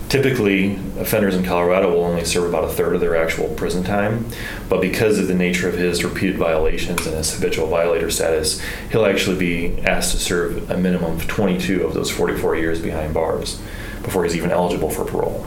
Typically, 0.09 0.73
offenders 0.97 1.35
in 1.35 1.43
Colorado 1.43 1.91
will 1.91 2.03
only 2.03 2.25
serve 2.25 2.49
about 2.49 2.63
a 2.63 2.69
third 2.69 2.95
of 2.95 2.99
their 2.99 3.15
actual 3.15 3.47
prison 3.49 3.83
time, 3.83 4.25
but 4.67 4.81
because 4.81 5.19
of 5.19 5.27
the 5.27 5.35
nature 5.35 5.69
of 5.69 5.75
his 5.75 6.03
repeated 6.03 6.35
violations 6.35 7.05
and 7.05 7.15
his 7.15 7.31
habitual 7.35 7.67
violator 7.67 8.09
status, 8.09 8.59
he'll 8.91 9.05
actually 9.05 9.37
be 9.37 9.79
asked 9.83 10.11
to 10.11 10.17
serve 10.17 10.71
a 10.71 10.77
minimum 10.77 11.13
of 11.13 11.27
22 11.27 11.83
of 11.83 11.93
those 11.93 12.09
44 12.09 12.55
years 12.55 12.81
behind 12.81 13.13
bars 13.13 13.61
before 14.01 14.23
he's 14.23 14.35
even 14.35 14.49
eligible 14.49 14.89
for 14.89 15.05
parole. 15.05 15.45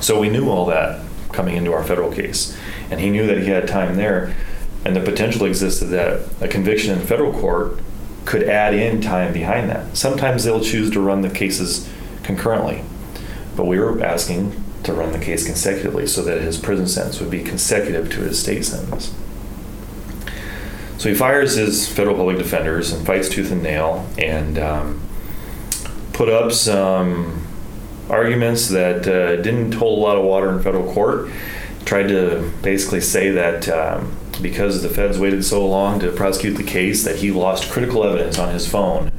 So 0.00 0.18
we 0.18 0.30
knew 0.30 0.50
all 0.50 0.66
that 0.66 1.04
coming 1.30 1.54
into 1.54 1.72
our 1.72 1.84
federal 1.84 2.10
case, 2.10 2.56
and 2.90 2.98
he 2.98 3.08
knew 3.08 3.28
that 3.28 3.38
he 3.38 3.50
had 3.50 3.68
time 3.68 3.94
there, 3.94 4.34
and 4.84 4.96
the 4.96 5.00
potential 5.00 5.46
existed 5.46 5.86
that 5.86 6.28
a 6.40 6.48
conviction 6.48 6.98
in 6.98 7.06
federal 7.06 7.32
court 7.32 7.78
could 8.26 8.42
add 8.42 8.74
in 8.74 9.00
time 9.00 9.32
behind 9.32 9.70
that. 9.70 9.96
Sometimes 9.96 10.44
they'll 10.44 10.60
choose 10.60 10.90
to 10.90 11.00
run 11.00 11.22
the 11.22 11.30
cases 11.30 11.88
concurrently 12.22 12.82
but 13.56 13.66
we 13.66 13.78
were 13.80 14.02
asking 14.04 14.62
to 14.84 14.92
run 14.92 15.12
the 15.12 15.18
case 15.18 15.44
consecutively 15.44 16.06
so 16.06 16.22
that 16.22 16.42
his 16.42 16.58
prison 16.58 16.86
sentence 16.86 17.18
would 17.18 17.30
be 17.30 17.42
consecutive 17.42 18.10
to 18.10 18.20
his 18.20 18.40
state 18.40 18.64
sentence. 18.64 19.12
So 20.98 21.08
he 21.08 21.14
fires 21.14 21.56
his 21.56 21.88
federal 21.88 22.16
public 22.16 22.38
defenders 22.38 22.92
and 22.92 23.04
fights 23.04 23.28
tooth 23.28 23.50
and 23.50 23.62
nail 23.62 24.08
and 24.18 24.58
um, 24.58 25.02
put 26.12 26.28
up 26.28 26.52
some 26.52 27.46
arguments 28.08 28.68
that 28.68 29.08
uh, 29.08 29.36
didn't 29.36 29.72
hold 29.72 29.98
a 29.98 30.02
lot 30.02 30.16
of 30.16 30.24
water 30.24 30.52
in 30.52 30.62
federal 30.62 30.92
court. 30.92 31.30
Tried 31.84 32.08
to 32.08 32.50
basically 32.62 33.00
say 33.00 33.30
that 33.30 33.68
um, 33.68 34.15
because 34.40 34.82
the 34.82 34.88
feds 34.88 35.18
waited 35.18 35.44
so 35.44 35.66
long 35.66 36.00
to 36.00 36.12
prosecute 36.12 36.56
the 36.56 36.62
case, 36.62 37.04
that 37.04 37.16
he 37.16 37.30
lost 37.30 37.70
critical 37.70 38.04
evidence 38.04 38.38
on 38.38 38.52
his 38.52 38.68
phone 38.68 39.10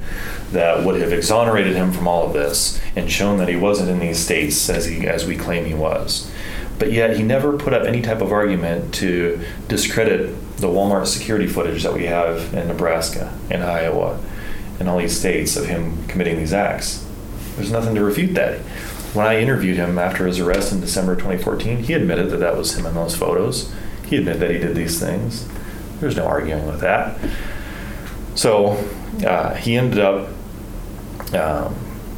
that 0.52 0.84
would 0.84 1.00
have 1.02 1.12
exonerated 1.12 1.76
him 1.76 1.92
from 1.92 2.08
all 2.08 2.26
of 2.26 2.34
this 2.34 2.80
and 2.96 3.12
shown 3.12 3.38
that 3.38 3.50
he 3.50 3.56
wasn't 3.56 3.90
in 3.90 4.00
these 4.00 4.20
states 4.20 4.70
as 4.70 4.86
he 4.86 5.06
as 5.06 5.26
we 5.26 5.36
claim 5.36 5.66
he 5.66 5.74
was. 5.74 6.32
But 6.80 6.92
yet 6.92 7.18
he 7.18 7.24
never 7.24 7.58
put 7.58 7.74
up 7.74 7.86
any 7.86 8.02
type 8.02 8.22
of 8.22 8.32
argument 8.32 8.94
to 8.96 9.42
discredit 9.68 10.36
the 10.58 10.68
Walmart 10.68 11.08
security 11.08 11.48
footage 11.48 11.84
that 11.84 11.94
we 11.94 12.06
have 12.06 12.54
in 12.54 12.68
Nebraska 12.68 13.38
and 13.50 13.64
Iowa 13.64 14.20
and 14.80 14.88
all 14.88 15.00
these 15.00 15.18
states 15.18 15.58
of 15.58 15.66
him 15.66 16.06
committing 16.08 16.38
these 16.38 16.54
acts. 16.54 17.06
There's 17.56 17.72
nothing 17.72 17.96
to 17.96 18.04
refute 18.04 18.36
that. 18.36 18.60
When 19.14 19.26
I 19.26 19.40
interviewed 19.40 19.78
him 19.78 19.98
after 19.98 20.28
his 20.28 20.40
arrest 20.40 20.72
in 20.72 20.80
December 20.80 21.16
2014, 21.16 21.80
he 21.80 21.94
admitted 21.94 22.30
that 22.30 22.38
that 22.38 22.56
was 22.56 22.78
him 22.78 22.86
in 22.86 22.94
those 22.94 23.16
photos. 23.16 23.74
He 24.08 24.18
admitted 24.18 24.42
that 24.42 24.52
he 24.52 24.58
did 24.58 24.76
these 24.76 25.00
things. 25.00 25.48
There's 26.00 26.16
no 26.16 26.26
arguing 26.26 26.66
with 26.68 26.82
that. 26.82 27.20
So 28.36 28.84
uh, 29.26 29.56
he 29.56 29.76
ended 29.76 30.00
up 30.00 30.30
um, 31.34 31.76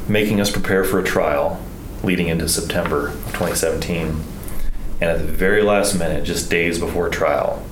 making 0.07 0.41
us 0.41 0.51
prepare 0.51 0.83
for 0.83 0.99
a 0.99 1.03
trial 1.03 1.61
leading 2.03 2.27
into 2.27 2.47
September 2.47 3.09
of 3.09 3.25
2017. 3.27 4.23
And 5.01 5.09
at 5.09 5.19
the 5.19 5.31
very 5.31 5.61
last 5.61 5.97
minute, 5.97 6.25
just 6.25 6.49
days 6.49 6.77
before 6.77 7.09
trial, 7.09 7.63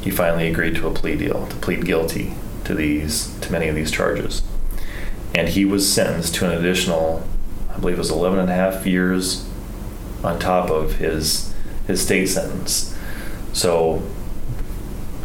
he 0.00 0.10
finally 0.10 0.48
agreed 0.48 0.74
to 0.76 0.88
a 0.88 0.92
plea 0.92 1.16
deal 1.16 1.46
to 1.46 1.56
plead 1.56 1.84
guilty 1.84 2.34
to 2.64 2.74
these 2.74 3.32
to 3.40 3.52
many 3.52 3.68
of 3.68 3.74
these 3.74 3.90
charges. 3.90 4.42
And 5.34 5.48
he 5.48 5.64
was 5.64 5.90
sentenced 5.90 6.34
to 6.36 6.50
an 6.50 6.58
additional, 6.58 7.26
I 7.70 7.78
believe 7.78 7.96
it 7.96 7.98
was 7.98 8.10
11 8.10 8.38
and 8.40 8.50
a 8.50 8.54
half 8.54 8.84
years 8.84 9.48
on 10.22 10.38
top 10.38 10.70
of 10.70 10.96
his 10.96 11.54
his 11.86 12.02
state 12.02 12.26
sentence. 12.26 12.96
So 13.52 14.02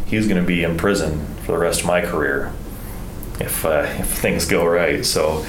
he's 0.05 0.27
going 0.27 0.41
to 0.41 0.47
be 0.47 0.63
in 0.63 0.77
prison 0.77 1.25
for 1.43 1.53
the 1.53 1.57
rest 1.57 1.81
of 1.81 1.87
my 1.87 2.01
career 2.01 2.53
if 3.39 3.65
uh, 3.65 3.85
if 3.99 4.07
things 4.07 4.45
go 4.45 4.65
right. 4.65 5.05
So 5.05 5.45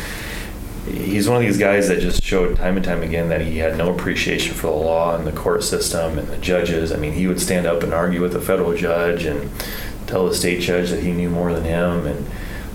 he's 0.86 1.28
one 1.28 1.36
of 1.36 1.42
these 1.42 1.58
guys 1.58 1.88
that 1.88 2.00
just 2.00 2.22
showed 2.22 2.56
time 2.56 2.76
and 2.76 2.84
time 2.84 3.02
again 3.02 3.28
that 3.28 3.40
he 3.40 3.58
had 3.58 3.76
no 3.76 3.92
appreciation 3.92 4.54
for 4.54 4.68
the 4.68 4.72
law 4.72 5.14
and 5.14 5.26
the 5.26 5.32
court 5.32 5.62
system 5.62 6.18
and 6.18 6.28
the 6.28 6.38
judges. 6.38 6.92
I 6.92 6.96
mean, 6.96 7.12
he 7.12 7.26
would 7.26 7.40
stand 7.40 7.66
up 7.66 7.82
and 7.82 7.92
argue 7.92 8.20
with 8.20 8.32
the 8.32 8.40
federal 8.40 8.74
judge 8.74 9.24
and 9.24 9.50
tell 10.06 10.26
the 10.26 10.34
state 10.34 10.60
judge 10.60 10.90
that 10.90 11.02
he 11.02 11.12
knew 11.12 11.28
more 11.28 11.52
than 11.52 11.64
him 11.64 12.06
and 12.06 12.26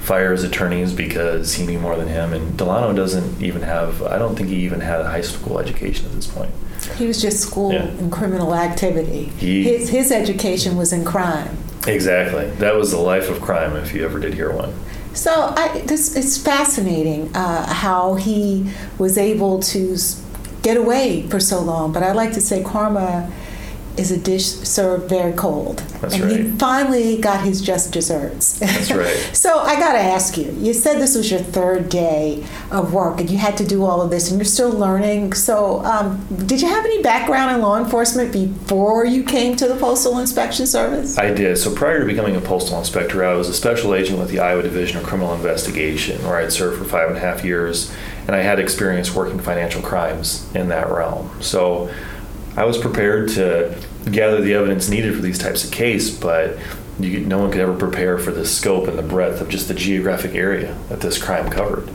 fire 0.03 0.31
his 0.31 0.43
attorneys 0.43 0.93
because 0.93 1.53
he 1.55 1.65
knew 1.65 1.79
more 1.79 1.95
than 1.95 2.07
him. 2.07 2.33
And 2.33 2.57
Delano 2.57 2.93
doesn't 2.93 3.41
even 3.41 3.61
have, 3.61 4.03
I 4.03 4.19
don't 4.19 4.35
think 4.35 4.49
he 4.49 4.57
even 4.57 4.81
had 4.81 5.01
a 5.01 5.05
high 5.05 5.21
school 5.21 5.59
education 5.59 6.05
at 6.05 6.11
this 6.13 6.27
point. 6.27 6.51
He 6.97 7.05
was 7.07 7.21
just 7.21 7.39
schooled 7.39 7.73
Yeah. 7.73 7.87
in 7.99 8.09
criminal 8.09 8.53
activity. 8.55 9.31
He- 9.37 9.63
his, 9.63 9.89
his 9.89 10.11
education 10.11 10.75
was 10.77 10.91
in 10.93 11.03
crime. 11.05 11.57
Exactly. 11.87 12.45
That 12.59 12.75
was 12.75 12.91
the 12.91 12.97
life 12.97 13.29
of 13.29 13.41
crime 13.41 13.75
if 13.75 13.93
you 13.93 14.05
ever 14.05 14.19
did 14.19 14.33
hear 14.33 14.51
one. 14.51 14.73
So 15.13 15.53
I, 15.55 15.79
this 15.85 16.15
it's 16.15 16.37
fascinating 16.37 17.29
uh, 17.35 17.71
how 17.71 18.15
he 18.15 18.69
was 18.97 19.17
able 19.17 19.59
to 19.59 19.95
get 20.63 20.77
away 20.77 21.27
for 21.29 21.39
so 21.39 21.61
long. 21.61 21.91
But 21.91 22.03
I 22.03 22.13
like 22.13 22.31
to 22.33 22.41
say 22.41 22.63
karma 22.63 23.31
is 23.97 24.11
a 24.11 24.17
dish 24.17 24.45
served 24.45 25.09
very 25.09 25.33
cold, 25.33 25.77
That's 26.01 26.19
right. 26.19 26.31
and 26.31 26.51
he 26.53 26.57
finally 26.57 27.17
got 27.19 27.43
his 27.45 27.61
just 27.61 27.91
desserts. 27.93 28.59
That's 28.59 28.91
right. 29.03 29.15
so 29.33 29.59
I 29.59 29.75
got 29.79 29.93
to 29.93 29.99
ask 29.99 30.37
you. 30.37 30.51
You 30.59 30.73
said 30.73 30.99
this 30.99 31.15
was 31.15 31.29
your 31.29 31.39
third 31.39 31.89
day 31.89 32.45
of 32.71 32.93
work, 32.93 33.19
and 33.19 33.29
you 33.29 33.37
had 33.37 33.57
to 33.57 33.65
do 33.65 33.83
all 33.83 34.01
of 34.01 34.09
this, 34.09 34.29
and 34.29 34.39
you're 34.39 34.45
still 34.45 34.71
learning. 34.71 35.33
So, 35.33 35.83
um, 35.85 36.25
did 36.45 36.61
you 36.61 36.67
have 36.67 36.85
any 36.85 37.01
background 37.03 37.55
in 37.55 37.61
law 37.61 37.77
enforcement 37.77 38.31
before 38.31 39.05
you 39.05 39.23
came 39.23 39.55
to 39.57 39.67
the 39.67 39.75
Postal 39.75 40.17
Inspection 40.19 40.65
Service? 40.65 41.17
I 41.17 41.33
did. 41.33 41.57
So 41.57 41.73
prior 41.73 41.99
to 41.99 42.05
becoming 42.05 42.35
a 42.35 42.41
postal 42.41 42.77
inspector, 42.79 43.23
I 43.23 43.33
was 43.35 43.47
a 43.49 43.53
special 43.53 43.93
agent 43.93 44.19
with 44.19 44.29
the 44.29 44.39
Iowa 44.39 44.63
Division 44.63 44.97
of 44.97 45.03
Criminal 45.03 45.33
Investigation, 45.33 46.23
where 46.25 46.37
I'd 46.37 46.51
served 46.51 46.79
for 46.79 46.85
five 46.85 47.09
and 47.09 47.17
a 47.17 47.21
half 47.21 47.43
years, 47.45 47.93
and 48.27 48.35
I 48.35 48.39
had 48.39 48.59
experience 48.59 49.13
working 49.13 49.39
financial 49.39 49.81
crimes 49.81 50.49
in 50.55 50.69
that 50.69 50.89
realm. 50.89 51.29
So 51.41 51.89
I 52.55 52.65
was 52.65 52.77
prepared 52.77 53.29
to 53.29 53.75
gather 54.11 54.41
the 54.41 54.53
evidence 54.53 54.89
needed 54.89 55.15
for 55.15 55.21
these 55.21 55.39
types 55.39 55.63
of 55.63 55.71
case, 55.71 56.15
but 56.15 56.57
you, 56.99 57.21
no 57.21 57.39
one 57.39 57.51
could 57.51 57.61
ever 57.61 57.73
prepare 57.73 58.17
for 58.17 58.31
the 58.31 58.45
scope 58.45 58.87
and 58.87 58.97
the 58.97 59.03
breadth 59.03 59.41
of 59.41 59.49
just 59.49 59.67
the 59.67 59.73
geographic 59.73 60.35
area 60.35 60.77
that 60.89 61.01
this 61.01 61.21
crime 61.21 61.49
covered. 61.49 61.89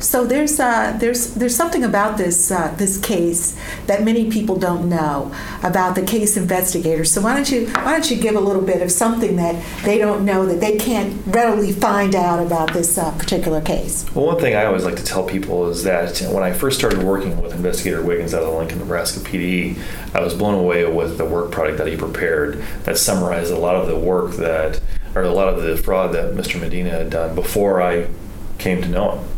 So 0.00 0.24
there's 0.24 0.58
uh, 0.58 0.96
there's 0.98 1.34
there's 1.34 1.54
something 1.54 1.84
about 1.84 2.16
this 2.16 2.50
uh, 2.50 2.74
this 2.78 2.96
case 2.98 3.56
that 3.86 4.02
many 4.02 4.30
people 4.30 4.56
don't 4.56 4.88
know 4.88 5.32
about 5.62 5.94
the 5.94 6.02
case 6.02 6.38
investigators. 6.38 7.10
So 7.10 7.20
why 7.20 7.34
don't 7.34 7.50
you 7.50 7.66
why 7.68 7.92
don't 7.92 8.10
you 8.10 8.16
give 8.16 8.34
a 8.34 8.40
little 8.40 8.62
bit 8.62 8.80
of 8.80 8.90
something 8.90 9.36
that 9.36 9.62
they 9.84 9.98
don't 9.98 10.24
know 10.24 10.46
that 10.46 10.60
they 10.60 10.78
can't 10.78 11.20
readily 11.26 11.72
find 11.72 12.14
out 12.14 12.44
about 12.44 12.72
this 12.72 12.96
uh, 12.96 13.10
particular 13.18 13.60
case? 13.60 14.06
Well, 14.14 14.24
one 14.24 14.40
thing 14.40 14.54
I 14.56 14.64
always 14.64 14.84
like 14.84 14.96
to 14.96 15.04
tell 15.04 15.22
people 15.22 15.68
is 15.68 15.84
that 15.84 16.18
when 16.32 16.42
I 16.42 16.54
first 16.54 16.78
started 16.78 17.02
working 17.02 17.40
with 17.42 17.54
Investigator 17.54 18.02
Wiggins 18.02 18.32
out 18.32 18.42
of 18.42 18.50
the 18.50 18.56
Lincoln, 18.56 18.78
Nebraska 18.78 19.20
PD, 19.20 19.78
I 20.14 20.20
was 20.20 20.32
blown 20.34 20.54
away 20.54 20.86
with 20.90 21.18
the 21.18 21.26
work 21.26 21.50
product 21.50 21.76
that 21.76 21.86
he 21.86 21.96
prepared 21.96 22.64
that 22.84 22.96
summarized 22.96 23.52
a 23.52 23.58
lot 23.58 23.76
of 23.76 23.86
the 23.86 23.98
work 23.98 24.32
that, 24.36 24.80
or 25.14 25.22
a 25.22 25.32
lot 25.32 25.52
of 25.52 25.62
the 25.62 25.76
fraud 25.76 26.14
that 26.14 26.32
Mr. 26.32 26.58
Medina 26.58 26.88
had 26.88 27.10
done 27.10 27.34
before 27.34 27.82
I 27.82 28.08
came 28.56 28.80
to 28.80 28.88
know 28.88 29.18
him. 29.18 29.28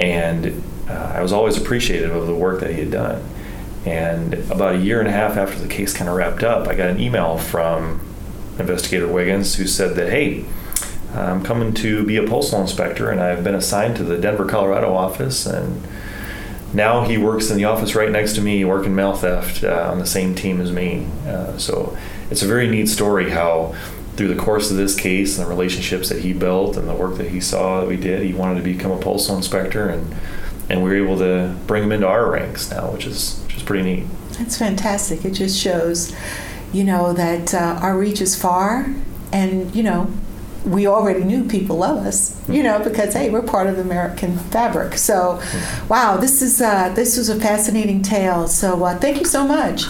And 0.00 0.62
uh, 0.88 1.12
I 1.14 1.22
was 1.22 1.32
always 1.32 1.56
appreciative 1.56 2.14
of 2.14 2.26
the 2.26 2.34
work 2.34 2.60
that 2.60 2.70
he 2.70 2.80
had 2.80 2.90
done. 2.90 3.22
And 3.84 4.34
about 4.50 4.74
a 4.74 4.78
year 4.78 4.98
and 4.98 5.08
a 5.08 5.12
half 5.12 5.36
after 5.36 5.58
the 5.58 5.68
case 5.68 5.94
kind 5.94 6.08
of 6.08 6.16
wrapped 6.16 6.42
up, 6.42 6.68
I 6.68 6.74
got 6.74 6.88
an 6.88 6.98
email 7.00 7.38
from 7.38 8.00
Investigator 8.58 9.08
Wiggins 9.08 9.54
who 9.56 9.66
said 9.66 9.96
that, 9.96 10.10
hey, 10.10 10.44
I'm 11.14 11.42
coming 11.42 11.74
to 11.74 12.04
be 12.04 12.16
a 12.16 12.26
postal 12.26 12.60
inspector, 12.60 13.10
and 13.10 13.20
I've 13.20 13.42
been 13.42 13.54
assigned 13.54 13.96
to 13.96 14.04
the 14.04 14.16
Denver, 14.16 14.46
Colorado 14.46 14.94
office. 14.94 15.44
And 15.46 15.82
now 16.72 17.04
he 17.04 17.18
works 17.18 17.50
in 17.50 17.56
the 17.56 17.64
office 17.64 17.94
right 17.94 18.10
next 18.10 18.34
to 18.34 18.40
me, 18.40 18.64
working 18.64 18.94
mail 18.94 19.14
theft 19.14 19.64
uh, 19.64 19.90
on 19.90 19.98
the 19.98 20.06
same 20.06 20.34
team 20.34 20.60
as 20.60 20.70
me. 20.70 21.06
Uh, 21.26 21.58
so 21.58 21.96
it's 22.30 22.42
a 22.42 22.46
very 22.46 22.68
neat 22.68 22.88
story 22.88 23.30
how, 23.30 23.74
through 24.20 24.28
the 24.28 24.36
course 24.36 24.70
of 24.70 24.76
this 24.76 24.94
case 24.94 25.38
and 25.38 25.46
the 25.46 25.48
relationships 25.48 26.10
that 26.10 26.18
he 26.18 26.34
built 26.34 26.76
and 26.76 26.86
the 26.86 26.92
work 26.92 27.16
that 27.16 27.30
he 27.30 27.40
saw 27.40 27.80
that 27.80 27.88
we 27.88 27.96
did, 27.96 28.22
he 28.22 28.34
wanted 28.34 28.56
to 28.56 28.62
become 28.62 28.90
a 28.90 28.98
postal 28.98 29.34
inspector, 29.34 29.88
and 29.88 30.14
and 30.68 30.82
we 30.82 30.90
were 30.90 31.06
able 31.06 31.16
to 31.16 31.56
bring 31.66 31.84
him 31.84 31.90
into 31.90 32.06
our 32.06 32.30
ranks 32.30 32.70
now, 32.70 32.90
which 32.90 33.06
is 33.06 33.40
which 33.46 33.56
is 33.56 33.62
pretty 33.62 33.82
neat. 33.82 34.06
That's 34.32 34.58
fantastic. 34.58 35.24
It 35.24 35.30
just 35.30 35.58
shows, 35.58 36.14
you 36.70 36.84
know, 36.84 37.14
that 37.14 37.54
uh, 37.54 37.78
our 37.80 37.96
reach 37.96 38.20
is 38.20 38.38
far, 38.38 38.94
and 39.32 39.74
you 39.74 39.82
know, 39.82 40.12
we 40.64 40.86
already 40.86 41.24
knew 41.24 41.44
people 41.44 41.78
love 41.78 42.06
us, 42.06 42.36
you 42.48 42.62
know, 42.62 42.82
because 42.82 43.14
hey, 43.14 43.30
we're 43.30 43.42
part 43.42 43.66
of 43.66 43.76
the 43.76 43.82
American 43.82 44.36
fabric. 44.36 44.98
So, 44.98 45.40
wow, 45.88 46.16
this 46.16 46.42
is 46.42 46.60
uh, 46.60 46.90
this 46.90 47.16
was 47.16 47.28
a 47.28 47.40
fascinating 47.40 48.02
tale. 48.02 48.46
So, 48.46 48.84
uh, 48.84 48.98
thank 48.98 49.18
you 49.18 49.24
so 49.24 49.46
much, 49.46 49.84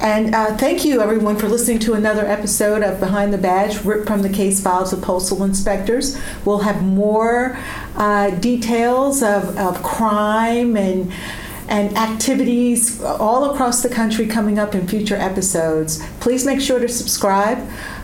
and 0.00 0.34
uh, 0.34 0.56
thank 0.56 0.84
you 0.84 1.00
everyone 1.02 1.36
for 1.36 1.48
listening 1.48 1.80
to 1.80 1.94
another 1.94 2.24
episode 2.24 2.82
of 2.82 2.98
Behind 2.98 3.32
the 3.32 3.38
Badge, 3.38 3.84
ripped 3.84 4.06
from 4.06 4.22
the 4.22 4.30
case 4.30 4.62
files 4.62 4.92
of 4.92 5.02
postal 5.02 5.44
inspectors. 5.44 6.18
We'll 6.44 6.60
have 6.60 6.82
more 6.82 7.58
uh, 7.96 8.30
details 8.30 9.22
of, 9.22 9.56
of 9.58 9.82
crime 9.82 10.76
and 10.76 11.12
and 11.68 11.96
activities 11.96 13.02
all 13.02 13.50
across 13.50 13.82
the 13.82 13.88
country 13.88 14.26
coming 14.26 14.58
up 14.58 14.74
in 14.74 14.86
future 14.86 15.16
episodes. 15.16 16.00
Please 16.20 16.46
make 16.46 16.60
sure 16.60 16.78
to 16.78 16.88
subscribe 16.88 17.58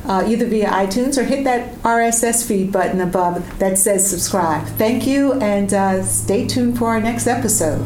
uh, 0.07 0.25
either 0.27 0.47
via 0.47 0.69
iTunes 0.69 1.17
or 1.17 1.25
hit 1.25 1.45
that 1.45 1.75
RSS 1.83 2.47
feed 2.47 2.73
button 2.73 3.01
above 3.01 3.59
that 3.59 3.79
says 3.79 4.09
subscribe. 4.09 4.67
Thank 4.67 5.07
you 5.07 5.35
and 5.35 5.73
uh, 5.73 6.03
stay 6.03 6.47
tuned 6.47 6.79
for 6.79 6.89
our 6.89 7.01
next 7.01 7.27
episode. 7.27 7.83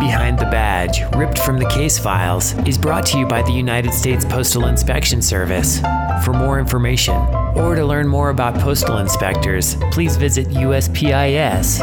Behind 0.00 0.38
the 0.38 0.46
Badge, 0.46 1.02
ripped 1.14 1.38
from 1.38 1.58
the 1.58 1.68
case 1.68 1.98
files, 1.98 2.54
is 2.66 2.78
brought 2.78 3.06
to 3.06 3.18
you 3.18 3.26
by 3.26 3.42
the 3.42 3.52
United 3.52 3.92
States 3.92 4.24
Postal 4.24 4.66
Inspection 4.66 5.22
Service. 5.22 5.80
For 6.24 6.32
more 6.32 6.58
information 6.58 7.14
or 7.56 7.74
to 7.74 7.84
learn 7.84 8.08
more 8.08 8.30
about 8.30 8.58
postal 8.58 8.98
inspectors, 8.98 9.76
please 9.90 10.16
visit 10.16 10.48
USPIS.gov. 10.48 11.78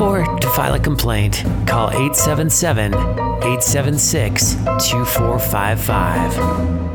Or 0.00 0.24
to 0.38 0.48
file 0.50 0.74
a 0.74 0.80
complaint, 0.80 1.42
call 1.66 1.90
877 1.90 2.94
876 2.94 4.54
2455. 4.54 6.93